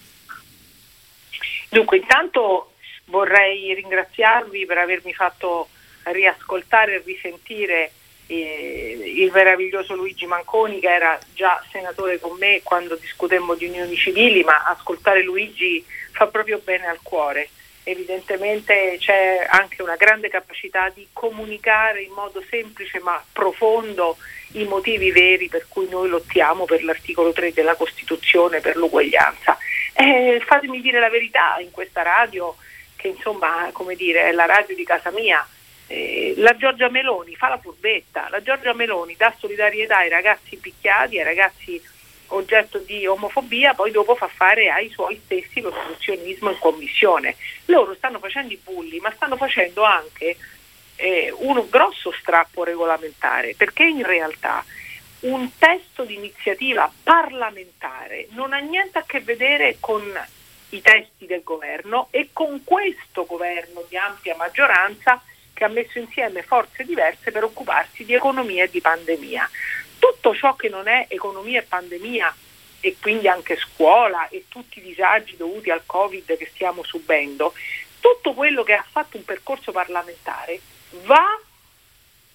Dunque 1.70 1.96
intanto 1.96 2.72
vorrei 3.06 3.74
ringraziarvi 3.74 4.66
per 4.66 4.78
avermi 4.78 5.12
fatto 5.12 5.68
riascoltare 6.04 6.96
e 6.96 7.02
risentire 7.04 7.92
il 8.30 9.30
meraviglioso 9.32 9.94
Luigi 9.94 10.26
Manconi 10.26 10.80
che 10.80 10.92
era 10.92 11.18
già 11.34 11.62
senatore 11.72 12.20
con 12.20 12.36
me 12.38 12.60
quando 12.62 12.96
discutemmo 12.96 13.54
di 13.54 13.66
unioni 13.66 13.96
civili, 13.96 14.42
ma 14.44 14.64
ascoltare 14.64 15.22
Luigi 15.22 15.82
fa 16.12 16.26
proprio 16.26 16.60
bene 16.62 16.86
al 16.86 16.98
cuore. 17.02 17.48
Evidentemente 17.88 18.96
c'è 18.98 19.46
anche 19.48 19.80
una 19.80 19.96
grande 19.96 20.28
capacità 20.28 20.90
di 20.90 21.08
comunicare 21.10 22.02
in 22.02 22.12
modo 22.12 22.44
semplice 22.46 23.00
ma 23.00 23.22
profondo 23.32 24.18
i 24.52 24.64
motivi 24.64 25.10
veri 25.10 25.48
per 25.48 25.64
cui 25.68 25.88
noi 25.88 26.06
lottiamo 26.10 26.66
per 26.66 26.84
l'articolo 26.84 27.32
3 27.32 27.54
della 27.54 27.76
Costituzione, 27.76 28.60
per 28.60 28.76
l'uguaglianza. 28.76 29.56
Eh, 29.94 30.38
fatemi 30.44 30.82
dire 30.82 31.00
la 31.00 31.08
verità 31.08 31.56
in 31.60 31.70
questa 31.70 32.02
radio, 32.02 32.56
che 32.94 33.08
insomma, 33.08 33.70
come 33.72 33.94
dire, 33.94 34.24
è 34.24 34.32
la 34.32 34.44
radio 34.44 34.74
di 34.74 34.84
casa 34.84 35.10
mia, 35.10 35.46
eh, 35.86 36.34
la 36.36 36.54
Giorgia 36.58 36.90
Meloni 36.90 37.36
fa 37.36 37.48
la 37.48 37.58
furbetta, 37.58 38.28
la 38.28 38.42
Giorgia 38.42 38.74
Meloni 38.74 39.16
dà 39.16 39.34
solidarietà 39.38 39.96
ai 39.96 40.10
ragazzi 40.10 40.58
picchiati, 40.58 41.16
ai 41.16 41.24
ragazzi 41.24 41.82
oggetto 42.28 42.78
di 42.78 43.06
omofobia 43.06 43.74
poi 43.74 43.90
dopo 43.90 44.14
fa 44.14 44.28
fare 44.28 44.70
ai 44.70 44.88
suoi 44.90 45.20
stessi 45.24 45.60
l'ostruzionismo 45.60 46.50
in 46.50 46.58
commissione. 46.58 47.36
Loro 47.66 47.94
stanno 47.94 48.18
facendo 48.18 48.52
i 48.52 48.60
bulli, 48.62 48.98
ma 48.98 49.12
stanno 49.14 49.36
facendo 49.36 49.82
anche 49.82 50.36
eh, 50.96 51.32
un 51.38 51.64
grosso 51.68 52.12
strappo 52.12 52.64
regolamentare, 52.64 53.54
perché 53.56 53.84
in 53.84 54.04
realtà 54.04 54.64
un 55.20 55.50
testo 55.58 56.04
di 56.04 56.14
iniziativa 56.14 56.90
parlamentare 57.02 58.28
non 58.30 58.52
ha 58.52 58.58
niente 58.58 58.98
a 58.98 59.04
che 59.04 59.20
vedere 59.20 59.76
con 59.80 60.02
i 60.70 60.80
testi 60.80 61.26
del 61.26 61.42
governo 61.42 62.08
e 62.10 62.28
con 62.32 62.62
questo 62.62 63.24
governo 63.24 63.84
di 63.88 63.96
ampia 63.96 64.36
maggioranza 64.36 65.20
che 65.54 65.64
ha 65.64 65.68
messo 65.68 65.98
insieme 65.98 66.42
forze 66.42 66.84
diverse 66.84 67.32
per 67.32 67.42
occuparsi 67.42 68.04
di 68.04 68.14
economia 68.14 68.64
e 68.64 68.70
di 68.70 68.80
pandemia. 68.80 69.50
Tutto 69.98 70.34
ciò 70.34 70.54
che 70.56 70.68
non 70.68 70.88
è 70.88 71.06
economia 71.08 71.60
e 71.60 71.64
pandemia 71.64 72.36
e 72.80 72.96
quindi 73.00 73.28
anche 73.28 73.56
scuola 73.56 74.28
e 74.28 74.44
tutti 74.48 74.78
i 74.78 74.82
disagi 74.82 75.36
dovuti 75.36 75.70
al 75.70 75.82
Covid 75.84 76.36
che 76.36 76.50
stiamo 76.52 76.84
subendo, 76.84 77.52
tutto 78.00 78.32
quello 78.34 78.62
che 78.62 78.74
ha 78.74 78.86
fatto 78.88 79.16
un 79.16 79.24
percorso 79.24 79.72
parlamentare 79.72 80.60
va 81.04 81.40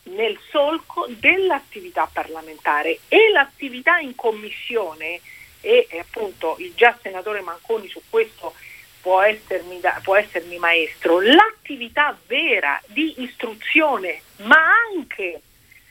nel 0.03 0.37
solco 0.49 1.07
dell'attività 1.09 2.09
parlamentare. 2.11 2.99
E 3.07 3.29
l'attività 3.31 3.99
in 3.99 4.15
commissione 4.15 5.21
e 5.61 5.87
appunto 5.97 6.57
il 6.59 6.73
già 6.75 6.97
senatore 7.01 7.39
Manconi 7.39 7.87
su 7.87 8.01
questo 8.09 8.53
può 8.99 9.21
essermi, 9.21 9.79
da, 9.79 9.99
può 10.03 10.15
essermi 10.15 10.57
maestro, 10.57 11.21
l'attività 11.21 12.17
vera 12.27 12.81
di 12.87 13.21
istruzione 13.21 14.21
ma 14.37 14.61
anche 14.93 15.41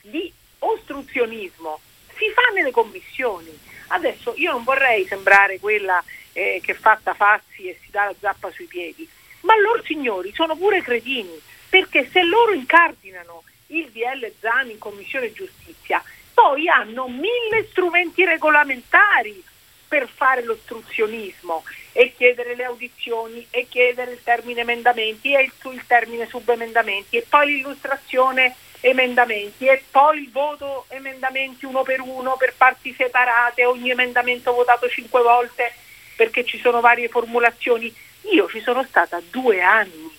di 0.03 0.31
ostruzionismo 0.63 1.81
si 2.17 2.31
fa 2.35 2.53
nelle 2.55 2.71
commissioni. 2.71 3.57
Adesso 3.89 4.35
io 4.37 4.53
non 4.53 4.65
vorrei 4.65 5.07
sembrare 5.07 5.59
quella 5.59 6.03
eh, 6.33 6.61
che 6.63 6.75
fatta 6.75 7.15
Fazzi 7.15 7.69
e 7.69 7.79
si 7.83 7.91
dà 7.91 8.05
la 8.05 8.15
zappa 8.19 8.51
sui 8.51 8.67
piedi, 8.67 9.09
ma 9.41 9.59
loro 9.59 9.83
signori 9.83 10.33
sono 10.35 10.57
pure 10.57 10.83
cretini, 10.83 11.41
perché 11.69 12.09
se 12.11 12.23
loro 12.23 12.53
incardinano 12.53 13.43
il 13.69 13.91
DL 13.91 14.33
Zani 14.41 14.73
in 14.73 14.79
Commissione 14.79 15.33
Giustizia, 15.33 16.03
poi 16.33 16.69
hanno 16.69 17.09
mille 17.09 17.67
strumenti 17.71 18.25
regolamentari 18.25 19.43
per 19.89 20.09
fare 20.09 20.43
l'ostruzionismo 20.43 21.65
e 21.93 22.15
chiedere 22.17 22.55
le 22.55 22.65
audizioni 22.65 23.47
e 23.51 23.67
chiedere 23.69 24.13
il 24.13 24.23
termine 24.23 24.63
emendamenti 24.63 25.35
e 25.35 25.43
il, 25.43 25.53
il 25.71 25.85
termine 25.87 26.27
subemendamenti 26.27 27.19
e 27.19 27.27
poi 27.29 27.49
l'illustrazione 27.49 28.55
emendamenti 28.83 29.67
e 29.67 29.85
poi 29.91 30.29
voto 30.33 30.87
emendamenti 30.89 31.65
uno 31.65 31.83
per 31.83 32.01
uno 32.01 32.37
per 32.37 32.55
parti 32.57 32.93
separate, 32.93 33.65
ogni 33.65 33.91
emendamento 33.91 34.53
votato 34.53 34.89
cinque 34.89 35.23
volte 35.23 35.73
perché 36.17 36.45
ci 36.45 36.59
sono 36.59 36.81
varie 36.81 37.09
formulazioni. 37.09 37.95
Io 38.33 38.49
ci 38.49 38.61
sono 38.61 38.85
stata 38.85 39.21
due 39.31 39.61
anni 39.61 40.11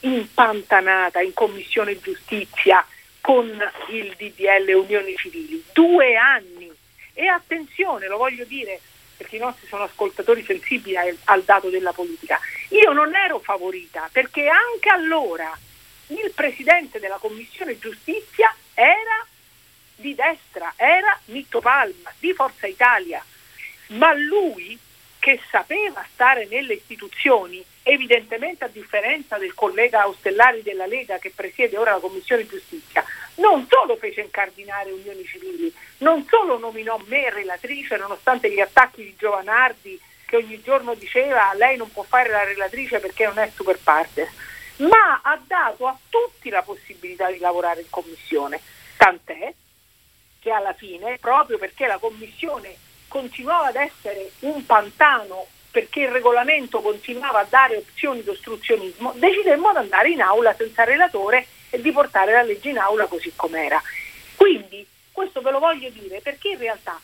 impantanata 0.00 1.20
in 1.20 1.32
Commissione 1.32 1.98
Giustizia 2.00 2.84
con 3.20 3.46
il 3.88 4.14
DDL 4.16 4.72
Unioni 4.74 5.14
Civili, 5.16 5.64
due 5.72 6.16
anni! 6.16 6.70
E 7.14 7.26
attenzione, 7.28 8.06
lo 8.08 8.18
voglio 8.18 8.44
dire 8.44 8.80
perché 9.16 9.36
i 9.36 9.40
nostri 9.40 9.66
sono 9.66 9.84
ascoltatori 9.84 10.44
sensibili 10.44 10.96
al, 10.96 11.16
al 11.24 11.42
dato 11.42 11.70
della 11.70 11.92
politica, 11.92 12.38
io 12.68 12.92
non 12.92 13.14
ero 13.14 13.38
favorita 13.38 14.08
perché 14.12 14.46
anche 14.48 14.90
allora 14.90 15.56
il 16.08 16.32
presidente 16.34 17.00
della 17.00 17.18
Commissione 17.18 17.78
Giustizia 17.78 18.54
era 18.74 19.26
di 19.96 20.14
destra, 20.14 20.72
era 20.76 21.18
Mitto 21.26 21.60
Palma, 21.60 22.12
di 22.18 22.32
Forza 22.32 22.66
Italia, 22.66 23.24
ma 23.88 24.12
lui 24.12 24.78
che 25.18 25.40
sapeva 25.50 26.06
stare 26.12 26.46
nelle 26.46 26.74
istituzioni, 26.74 27.64
evidentemente 27.82 28.64
a 28.64 28.68
differenza 28.68 29.38
del 29.38 29.54
collega 29.54 30.06
Ostellari 30.06 30.62
della 30.62 30.86
Lega 30.86 31.18
che 31.18 31.32
presiede 31.34 31.76
ora 31.76 31.92
la 31.92 31.98
Commissione 31.98 32.46
Giustizia, 32.46 33.04
non 33.36 33.66
solo 33.68 33.96
fece 33.96 34.20
incardinare 34.20 34.92
unioni 34.92 35.24
civili, 35.24 35.72
non 35.98 36.24
solo 36.28 36.58
nominò 36.58 37.00
me 37.06 37.30
relatrice 37.30 37.96
nonostante 37.96 38.52
gli 38.52 38.60
attacchi 38.60 39.02
di 39.02 39.16
Giovanardi 39.18 39.98
che 40.26 40.36
ogni 40.36 40.60
giorno 40.62 40.94
diceva 40.94 41.52
lei 41.54 41.76
non 41.76 41.90
può 41.90 42.02
fare 42.04 42.30
la 42.30 42.44
relatrice 42.44 42.98
perché 42.98 43.24
non 43.26 43.38
è 43.38 43.50
super 43.54 43.78
partes, 43.82 44.28
ma 44.76 45.20
ha 45.22 45.38
dato 45.46 45.86
a 45.86 45.96
tutti 46.08 46.50
la 46.50 46.62
possibilità 46.62 47.30
di 47.30 47.38
lavorare 47.38 47.80
in 47.80 47.90
commissione, 47.90 48.60
tant'è 48.96 49.52
che 50.38 50.50
alla 50.50 50.74
fine, 50.74 51.18
proprio 51.18 51.58
perché 51.58 51.86
la 51.86 51.98
commissione 51.98 52.76
continuava 53.08 53.68
ad 53.68 53.76
essere 53.76 54.32
un 54.40 54.64
pantano 54.66 55.46
perché 55.70 56.00
il 56.00 56.08
regolamento 56.08 56.80
continuava 56.80 57.40
a 57.40 57.46
dare 57.48 57.76
opzioni 57.76 58.22
di 58.22 58.30
ostruzionismo, 58.30 59.12
decidemmo 59.16 59.72
di 59.72 59.76
andare 59.76 60.10
in 60.10 60.22
aula 60.22 60.54
senza 60.54 60.84
relatore 60.84 61.46
e 61.68 61.80
di 61.80 61.92
portare 61.92 62.32
la 62.32 62.42
legge 62.42 62.70
in 62.70 62.78
aula 62.78 63.06
così 63.06 63.30
com'era. 63.36 63.82
Quindi 64.36 64.86
questo 65.12 65.42
ve 65.42 65.50
lo 65.50 65.58
voglio 65.58 65.90
dire 65.90 66.20
perché 66.20 66.50
in 66.50 66.58
realtà 66.58 66.98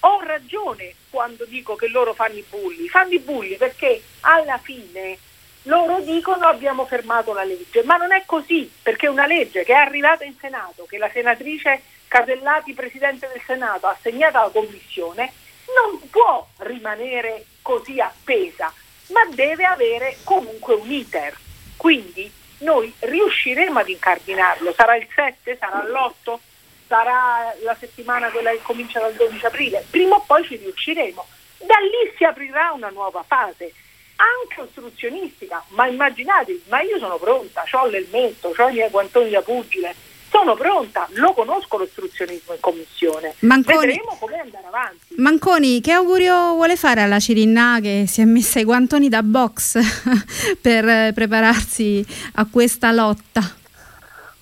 ho 0.00 0.20
ragione 0.22 0.94
quando 1.10 1.44
dico 1.44 1.76
che 1.76 1.88
loro 1.88 2.14
fanno 2.14 2.34
i 2.34 2.44
bulli, 2.48 2.88
fanno 2.88 3.12
i 3.12 3.18
bulli 3.18 3.56
perché 3.56 4.02
alla 4.20 4.58
fine 4.58 5.18
loro 5.64 6.00
dicono 6.00 6.46
abbiamo 6.46 6.86
fermato 6.86 7.32
la 7.32 7.44
legge, 7.44 7.82
ma 7.82 7.96
non 7.96 8.12
è 8.12 8.22
così, 8.24 8.70
perché 8.82 9.08
una 9.08 9.26
legge 9.26 9.64
che 9.64 9.72
è 9.72 9.76
arrivata 9.76 10.24
in 10.24 10.34
Senato, 10.40 10.86
che 10.86 10.96
la 10.96 11.10
senatrice 11.10 11.82
Casellati, 12.08 12.72
Presidente 12.72 13.28
del 13.32 13.42
Senato, 13.46 13.86
ha 13.86 13.90
assegnato 13.90 14.38
alla 14.38 14.50
Commissione, 14.50 15.32
non 15.74 16.00
può 16.08 16.46
rimanere 16.58 17.44
così 17.62 18.00
appesa, 18.00 18.72
ma 19.08 19.20
deve 19.32 19.64
avere 19.64 20.16
comunque 20.24 20.74
un 20.74 20.90
iter. 20.90 21.36
Quindi 21.76 22.30
noi 22.58 22.92
riusciremo 22.98 23.78
ad 23.78 23.88
incardinarlo, 23.88 24.72
sarà 24.72 24.96
il 24.96 25.06
7, 25.14 25.56
sarà 25.58 25.84
l'8, 25.84 26.38
sarà 26.86 27.54
la 27.62 27.76
settimana 27.78 28.30
quella 28.30 28.50
che 28.50 28.62
comincia 28.62 28.98
dal 28.98 29.14
12 29.14 29.46
aprile, 29.46 29.84
prima 29.88 30.16
o 30.16 30.24
poi 30.26 30.44
ci 30.44 30.56
riusciremo. 30.56 31.24
Da 31.58 31.76
lì 31.78 32.12
si 32.16 32.24
aprirà 32.24 32.72
una 32.72 32.88
nuova 32.88 33.22
fase 33.22 33.72
anche 34.20 34.60
ostruzionistica, 34.60 35.64
ma 35.68 35.86
immaginate, 35.86 36.60
ma 36.68 36.80
io 36.82 36.98
sono 36.98 37.16
pronta, 37.16 37.64
ho 37.72 37.86
l'elmetto, 37.86 38.52
ho 38.56 38.68
i 38.68 38.72
miei 38.72 38.90
guantoni 38.90 39.30
da 39.30 39.40
pugile, 39.40 39.94
sono 40.30 40.54
pronta, 40.54 41.08
lo 41.14 41.32
conosco 41.32 41.78
l'ostruzionismo 41.78 42.54
in 42.54 42.60
commissione, 42.60 43.34
Manconi, 43.40 43.86
vedremo 43.86 44.16
come 44.20 44.38
andare 44.38 44.66
avanti. 44.66 45.14
Manconi, 45.16 45.80
che 45.80 45.92
augurio 45.92 46.54
vuole 46.54 46.76
fare 46.76 47.00
alla 47.00 47.18
Cirinna 47.18 47.78
che 47.82 48.04
si 48.06 48.20
è 48.20 48.24
messa 48.24 48.60
i 48.60 48.64
guantoni 48.64 49.08
da 49.08 49.22
box 49.22 49.78
per 50.60 51.12
prepararsi 51.12 52.04
a 52.34 52.46
questa 52.50 52.92
lotta? 52.92 53.40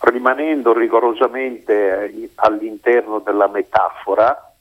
Rimanendo 0.00 0.72
rigorosamente 0.76 2.30
all'interno 2.36 3.20
della 3.20 3.48
metafora, 3.48 4.52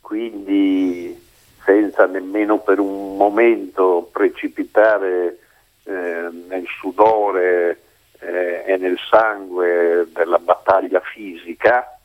quindi 0.00 1.23
senza 1.64 2.06
nemmeno 2.06 2.58
per 2.58 2.78
un 2.78 3.16
momento 3.16 4.08
precipitare 4.12 5.38
eh, 5.84 6.28
nel 6.48 6.66
sudore 6.78 7.80
eh, 8.20 8.64
e 8.66 8.76
nel 8.76 8.98
sangue 9.10 10.06
della 10.12 10.38
battaglia 10.38 11.00
fisica, 11.00 11.98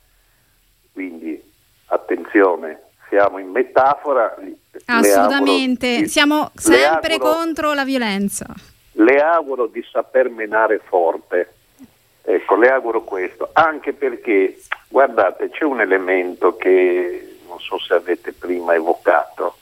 quindi 0.92 1.40
attenzione, 1.86 2.82
siamo 3.08 3.38
in 3.38 3.50
metafora. 3.50 4.34
Assolutamente, 4.86 5.88
auguro, 5.88 6.08
siamo 6.08 6.50
sempre 6.54 7.14
auguro, 7.14 7.32
contro 7.32 7.72
la 7.74 7.84
violenza. 7.84 8.46
Le 8.92 9.16
auguro 9.20 9.66
di 9.66 9.84
saper 9.90 10.30
menare 10.30 10.80
forte, 10.82 11.52
ecco, 12.22 12.56
le 12.56 12.68
auguro 12.68 13.02
questo, 13.02 13.50
anche 13.52 13.92
perché, 13.92 14.60
guardate, 14.88 15.50
c'è 15.50 15.64
un 15.64 15.80
elemento 15.80 16.56
che 16.56 17.29
non 17.50 17.58
so 17.58 17.78
se 17.78 17.94
avete 17.94 18.32
prima 18.32 18.74
evocato, 18.74 19.56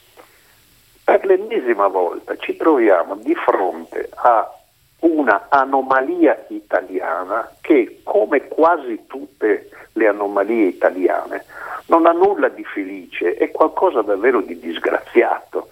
per 1.03 1.25
l'ennesima 1.25 1.89
volta 1.89 2.37
ci 2.37 2.55
troviamo 2.55 3.17
di 3.17 3.35
fronte 3.35 4.11
a 4.15 4.53
una 5.01 5.47
anomalia 5.49 6.45
italiana 6.49 7.51
che, 7.63 8.01
come 8.03 8.47
quasi 8.49 9.07
tutte 9.07 9.71
le 9.93 10.07
anomalie 10.07 10.67
italiane, 10.67 11.45
non 11.87 12.05
ha 12.05 12.13
nulla 12.13 12.49
di 12.49 12.63
felice, 12.65 13.37
è 13.37 13.51
qualcosa 13.51 14.03
davvero 14.03 14.43
di 14.43 14.59
disgraziato. 14.59 15.71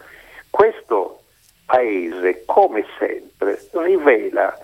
Questo 0.48 1.20
paese, 1.66 2.44
come 2.46 2.86
sempre, 2.98 3.60
rivela 3.72 4.58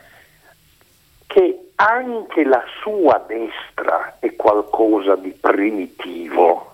che 1.26 1.72
anche 1.74 2.44
la 2.44 2.62
sua 2.80 3.22
destra 3.26 4.16
è 4.20 4.34
qualcosa 4.36 5.16
di 5.16 5.30
primitivo 5.38 6.71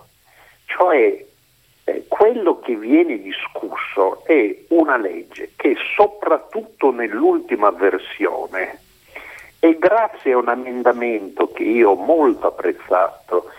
cioè 0.69 1.25
eh, 1.83 2.05
quello 2.07 2.59
che 2.59 2.75
viene 2.75 3.19
discusso 3.19 4.23
è 4.25 4.55
una 4.69 4.97
legge 4.97 5.51
che 5.55 5.75
soprattutto 5.95 6.91
nell'ultima 6.91 7.71
versione 7.71 8.79
e 9.59 9.77
grazie 9.77 10.33
a 10.33 10.37
un 10.37 10.49
emendamento 10.49 11.51
che 11.51 11.63
io 11.63 11.91
ho 11.91 11.95
molto 11.95 12.47
apprezzato 12.47 13.49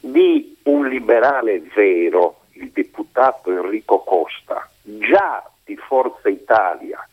di 0.00 0.56
un 0.64 0.88
liberale 0.88 1.60
vero, 1.74 2.40
il 2.52 2.70
deputato 2.70 3.50
Enrico 3.50 4.00
Costa, 4.00 4.68
già 4.82 5.48
di 5.64 5.76
Forza 5.76 6.28
Italia, 6.28 7.06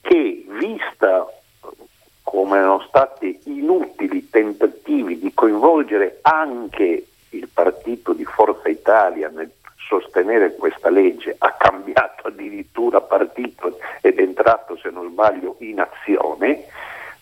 che 0.00 0.44
vista 0.48 1.26
come 2.22 2.58
erano 2.58 2.84
stati 2.88 3.38
inutili 3.44 4.28
tentativi 4.30 5.18
di 5.18 5.32
coinvolgere 5.34 6.18
anche 6.22 7.06
il 7.36 7.48
partito 7.52 8.12
di 8.12 8.24
Forza 8.24 8.68
Italia 8.68 9.28
nel 9.28 9.50
sostenere 9.88 10.54
questa 10.56 10.90
legge, 10.90 11.36
ha 11.38 11.52
cambiato 11.52 12.28
addirittura 12.28 13.00
partito 13.00 13.78
ed 14.00 14.18
è 14.18 14.22
entrato, 14.22 14.76
se 14.76 14.90
non 14.90 15.10
sbaglio, 15.10 15.56
in 15.58 15.80
azione, 15.80 16.64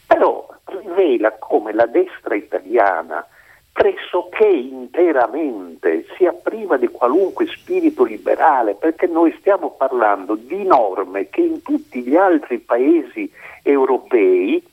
però 0.06 0.46
rivela 0.64 1.32
come 1.32 1.72
la 1.72 1.86
destra 1.86 2.34
italiana 2.34 3.26
pressoché 3.72 4.46
interamente 4.46 6.06
sia 6.16 6.32
priva 6.32 6.76
di 6.76 6.86
qualunque 6.86 7.46
spirito 7.48 8.04
liberale, 8.04 8.74
perché 8.74 9.06
noi 9.06 9.34
stiamo 9.40 9.70
parlando 9.70 10.36
di 10.36 10.62
norme 10.62 11.28
che 11.28 11.40
in 11.40 11.60
tutti 11.60 12.02
gli 12.02 12.14
altri 12.14 12.58
paesi 12.60 13.30
europei 13.62 14.64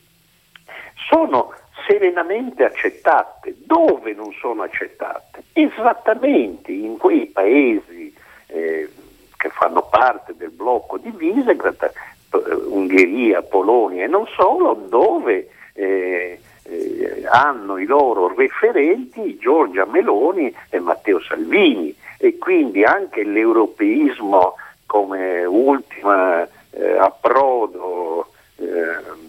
sono 1.09 1.53
serenamente 1.87 2.63
accettate. 2.63 3.55
Dove 3.57 4.13
non 4.13 4.31
sono 4.33 4.63
accettate? 4.63 5.43
Esattamente 5.53 6.71
in 6.71 6.97
quei 6.97 7.27
paesi 7.27 8.13
eh, 8.47 8.89
che 9.37 9.49
fanno 9.49 9.87
parte 9.89 10.35
del 10.35 10.51
blocco 10.51 10.97
di 10.97 11.11
Visegrad, 11.11 11.81
eh, 11.83 12.53
Ungheria, 12.53 13.41
Polonia 13.41 14.03
e 14.03 14.07
non 14.07 14.25
solo, 14.27 14.73
dove 14.73 15.49
eh, 15.73 16.39
eh, 16.63 17.23
hanno 17.27 17.77
i 17.77 17.85
loro 17.85 18.33
referenti 18.33 19.37
Giorgia 19.37 19.85
Meloni 19.85 20.53
e 20.69 20.79
Matteo 20.79 21.19
Salvini 21.21 21.95
e 22.17 22.37
quindi 22.37 22.83
anche 22.83 23.23
l'europeismo 23.23 24.55
come 24.85 25.43
ultima 25.45 26.47
eh, 26.71 26.97
approdo 26.97 28.30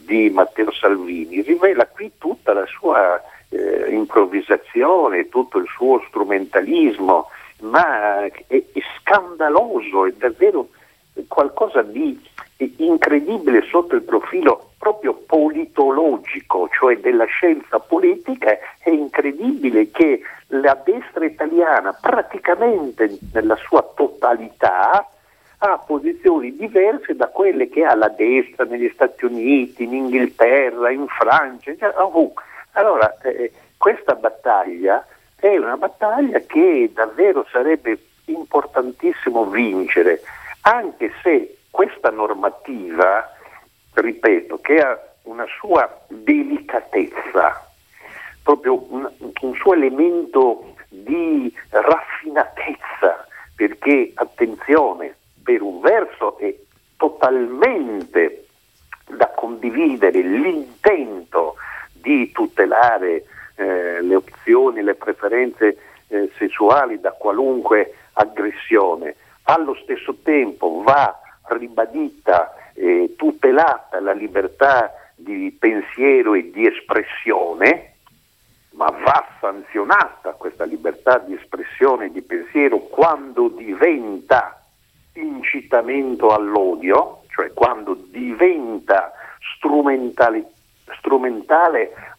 di 0.04 0.30
Matteo 0.30 0.70
Salvini 0.72 1.40
rivela 1.40 1.86
qui 1.86 2.12
tutta 2.18 2.52
la 2.52 2.66
sua 2.66 3.22
eh, 3.48 3.86
improvvisazione, 3.90 5.28
tutto 5.28 5.58
il 5.58 5.66
suo 5.74 6.02
strumentalismo, 6.08 7.28
ma 7.60 8.24
è, 8.24 8.32
è 8.46 8.62
scandaloso, 9.00 10.06
è 10.06 10.12
davvero 10.12 10.68
qualcosa 11.28 11.82
di 11.82 12.18
incredibile 12.76 13.62
sotto 13.62 13.94
il 13.94 14.02
profilo 14.02 14.72
proprio 14.78 15.14
politologico, 15.14 16.68
cioè 16.72 16.98
della 16.98 17.24
scienza 17.26 17.78
politica, 17.78 18.58
è 18.78 18.90
incredibile 18.90 19.90
che 19.90 20.20
la 20.48 20.78
destra 20.84 21.24
italiana 21.24 21.96
praticamente 21.98 23.18
nella 23.32 23.56
sua 23.56 23.82
totalità 23.94 25.08
ha 25.64 25.78
posizioni 25.78 26.56
diverse 26.56 27.14
da 27.14 27.28
quelle 27.28 27.68
che 27.68 27.84
ha 27.84 27.94
la 27.94 28.08
destra 28.08 28.64
negli 28.64 28.90
Stati 28.92 29.24
Uniti, 29.24 29.84
in 29.84 29.94
Inghilterra, 29.94 30.90
in 30.90 31.06
Francia, 31.06 31.72
ovunque. 32.02 32.42
Allora, 32.72 33.16
eh, 33.22 33.52
questa 33.76 34.14
battaglia 34.14 35.06
è 35.36 35.56
una 35.56 35.76
battaglia 35.76 36.40
che 36.40 36.90
davvero 36.92 37.46
sarebbe 37.52 37.96
importantissimo 38.24 39.44
vincere, 39.44 40.22
anche 40.62 41.12
se 41.22 41.58
questa 41.70 42.10
normativa, 42.10 43.30
ripeto, 43.94 44.60
che 44.60 44.80
ha 44.80 44.98
una 45.22 45.46
sua 45.60 45.88
delicatezza, 46.08 47.70
proprio 48.42 48.84
un, 48.92 49.08
un 49.18 49.54
suo 49.54 49.74
elemento 49.74 50.74
di 50.88 51.54
raffinatezza, 51.70 53.28
perché 53.54 54.10
attenzione, 54.14 55.14
per 55.42 55.62
un 55.62 55.80
verso 55.80 56.38
è 56.38 56.54
totalmente 56.96 58.46
da 59.08 59.28
condividere 59.28 60.20
l'intento 60.20 61.56
di 61.92 62.30
tutelare 62.32 63.24
eh, 63.56 64.00
le 64.02 64.14
opzioni, 64.14 64.82
le 64.82 64.94
preferenze 64.94 65.76
eh, 66.08 66.30
sessuali 66.36 67.00
da 67.00 67.12
qualunque 67.12 67.94
aggressione. 68.14 69.16
Allo 69.44 69.74
stesso 69.82 70.16
tempo 70.22 70.82
va 70.82 71.18
ribadita 71.48 72.54
e 72.74 73.04
eh, 73.04 73.16
tutelata 73.16 74.00
la 74.00 74.12
libertà 74.12 74.92
di 75.14 75.54
pensiero 75.58 76.34
e 76.34 76.50
di 76.50 76.66
espressione, 76.66 77.94
ma 78.70 78.86
va 78.86 79.26
sanzionata 79.40 80.32
questa 80.32 80.64
libertà 80.64 81.18
di 81.18 81.34
espressione 81.34 82.06
e 82.06 82.10
di 82.10 82.22
pensiero 82.22 82.78
quando 82.78 83.48
diventa 83.48 84.61
incitamento 85.14 86.30
all'odio, 86.30 87.22
cioè 87.28 87.52
quando 87.52 87.94
diventa 87.94 89.12
strumentale, 89.56 90.50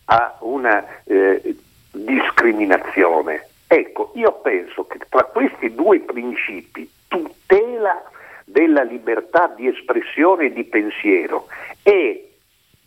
a 0.05 0.37
una 0.41 0.85
eh, 1.05 1.55
discriminazione. 1.91 3.47
Ecco, 3.67 4.11
io 4.15 4.33
penso 4.41 4.85
che 4.85 4.99
tra 5.09 5.23
questi 5.23 5.73
due 5.73 5.99
principi, 5.99 6.89
tutela 7.07 8.03
della 8.45 8.83
libertà 8.83 9.47
di 9.47 9.67
espressione 9.67 10.45
e 10.45 10.53
di 10.53 10.63
pensiero 10.65 11.47
e 11.81 12.33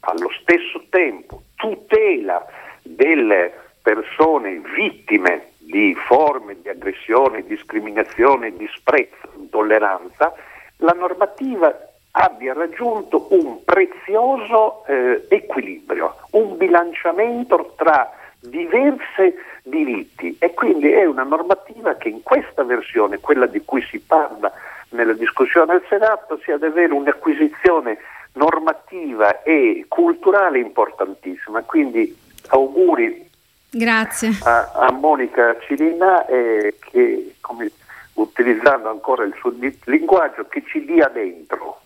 allo 0.01 0.31
stesso 0.41 0.85
tempo 0.91 1.43
tutela 1.57 2.45
delle 2.83 3.53
persone 3.83 4.61
vittime 4.75 5.53
di 5.67 5.95
forme 5.95 6.57
di 6.63 6.69
aggressione, 6.69 7.45
discriminazione, 7.45 8.57
disprezzo, 8.57 9.33
intolleranza, 9.37 10.33
la 10.79 10.93
normativa 10.93 11.75
abbia 12.13 12.55
raggiunto 12.55 13.27
un 13.31 13.65
prezioso 13.65 14.85
eh, 14.87 15.27
equilibrio, 15.29 16.15
un 16.31 16.57
bilanciamento 16.57 17.75
tra 17.77 18.11
diversi 18.39 19.35
diritti 19.65 20.37
e 20.39 20.55
quindi 20.55 20.91
è 20.93 21.05
una 21.05 21.25
normativa 21.25 21.97
che 21.97 22.09
in 22.09 22.23
questa 22.23 22.63
versione, 22.63 23.19
quella 23.19 23.47
di 23.47 23.61
cui 23.65 23.83
si 23.83 23.99
parla 23.99 24.53
nella 24.91 25.15
discussione 25.15 25.73
al 25.73 25.83
Senato, 25.89 26.39
sia 26.45 26.57
davvero 26.57 26.95
un'acquisizione 26.95 27.99
normativa 28.35 29.43
e 29.43 29.85
culturale 29.89 30.61
importantissima. 30.61 31.63
Quindi 31.63 32.17
auguri 32.49 33.26
Grazie. 33.77 34.39
A, 34.43 34.73
a 34.73 34.91
Monica 34.91 35.55
Cirinà 35.61 36.25
eh, 36.27 36.77
che, 36.91 37.35
come, 37.41 37.71
utilizzando 38.15 38.89
ancora 38.89 39.25
il 39.25 39.35
suo 39.39 39.53
linguaggio, 39.85 40.47
che 40.49 40.63
ci 40.67 40.85
dia 40.85 41.09
dentro. 41.09 41.83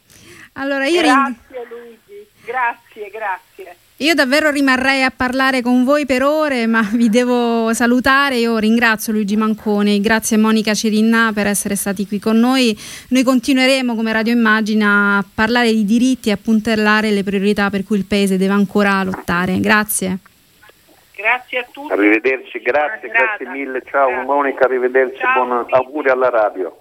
Allora, 0.54 0.86
io 0.86 1.00
grazie 1.00 1.36
ring... 1.50 1.68
Luigi, 1.68 2.26
grazie, 2.44 3.10
grazie. 3.10 3.76
Io 3.96 4.14
davvero 4.14 4.50
rimarrei 4.50 5.02
a 5.02 5.12
parlare 5.14 5.60
con 5.60 5.84
voi 5.84 6.06
per 6.06 6.22
ore, 6.22 6.66
ma 6.66 6.80
vi 6.92 7.10
devo 7.10 7.74
salutare. 7.74 8.36
Io 8.36 8.56
ringrazio 8.56 9.12
Luigi 9.12 9.36
Manconi, 9.36 10.00
grazie 10.00 10.36
a 10.36 10.38
Monica 10.38 10.72
Cirinà 10.72 11.32
per 11.34 11.46
essere 11.46 11.74
stati 11.74 12.06
qui 12.06 12.18
con 12.18 12.38
noi. 12.38 12.76
Noi 13.08 13.22
continueremo 13.22 13.94
come 13.94 14.12
Radio 14.12 14.32
Immagina 14.32 15.18
a 15.18 15.24
parlare 15.34 15.72
di 15.72 15.84
diritti 15.84 16.30
e 16.30 16.32
a 16.32 16.38
puntellare 16.40 17.10
le 17.10 17.22
priorità 17.22 17.68
per 17.68 17.84
cui 17.84 17.98
il 17.98 18.06
Paese 18.06 18.38
deve 18.38 18.54
ancora 18.54 19.02
lottare. 19.02 19.60
Grazie. 19.60 20.18
Grazie 21.20 21.58
a 21.58 21.66
tutti. 21.70 21.92
Arrivederci, 21.92 22.60
grazie, 22.60 23.08
grazie 23.08 23.46
mille. 23.46 23.82
Ciao 23.84 24.08
grazie. 24.08 24.24
Monica, 24.24 24.64
arrivederci, 24.64 25.18
Ciao, 25.18 25.44
buon 25.44 25.66
auguri 25.68 26.08
alla 26.08 26.30
radio. 26.30 26.74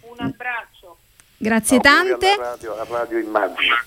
Un 0.00 0.16
abbraccio. 0.18 0.96
Grazie 1.36 1.78
auguri 1.82 2.18
tante. 2.18 2.36
Radio, 2.36 2.76
radio 2.88 3.18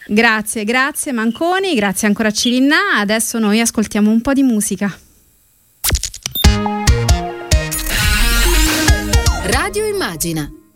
grazie, 0.07 0.63
grazie 0.63 1.11
Manconi, 1.11 1.73
grazie 1.75 2.07
ancora 2.07 2.29
a 2.29 2.31
Cirinna. 2.31 2.77
Adesso 2.97 3.39
noi 3.39 3.59
ascoltiamo 3.59 4.11
un 4.11 4.21
po' 4.21 4.33
di 4.33 4.43
musica. 4.43 4.91
Radio 9.45 9.85
Immagina 9.85 10.62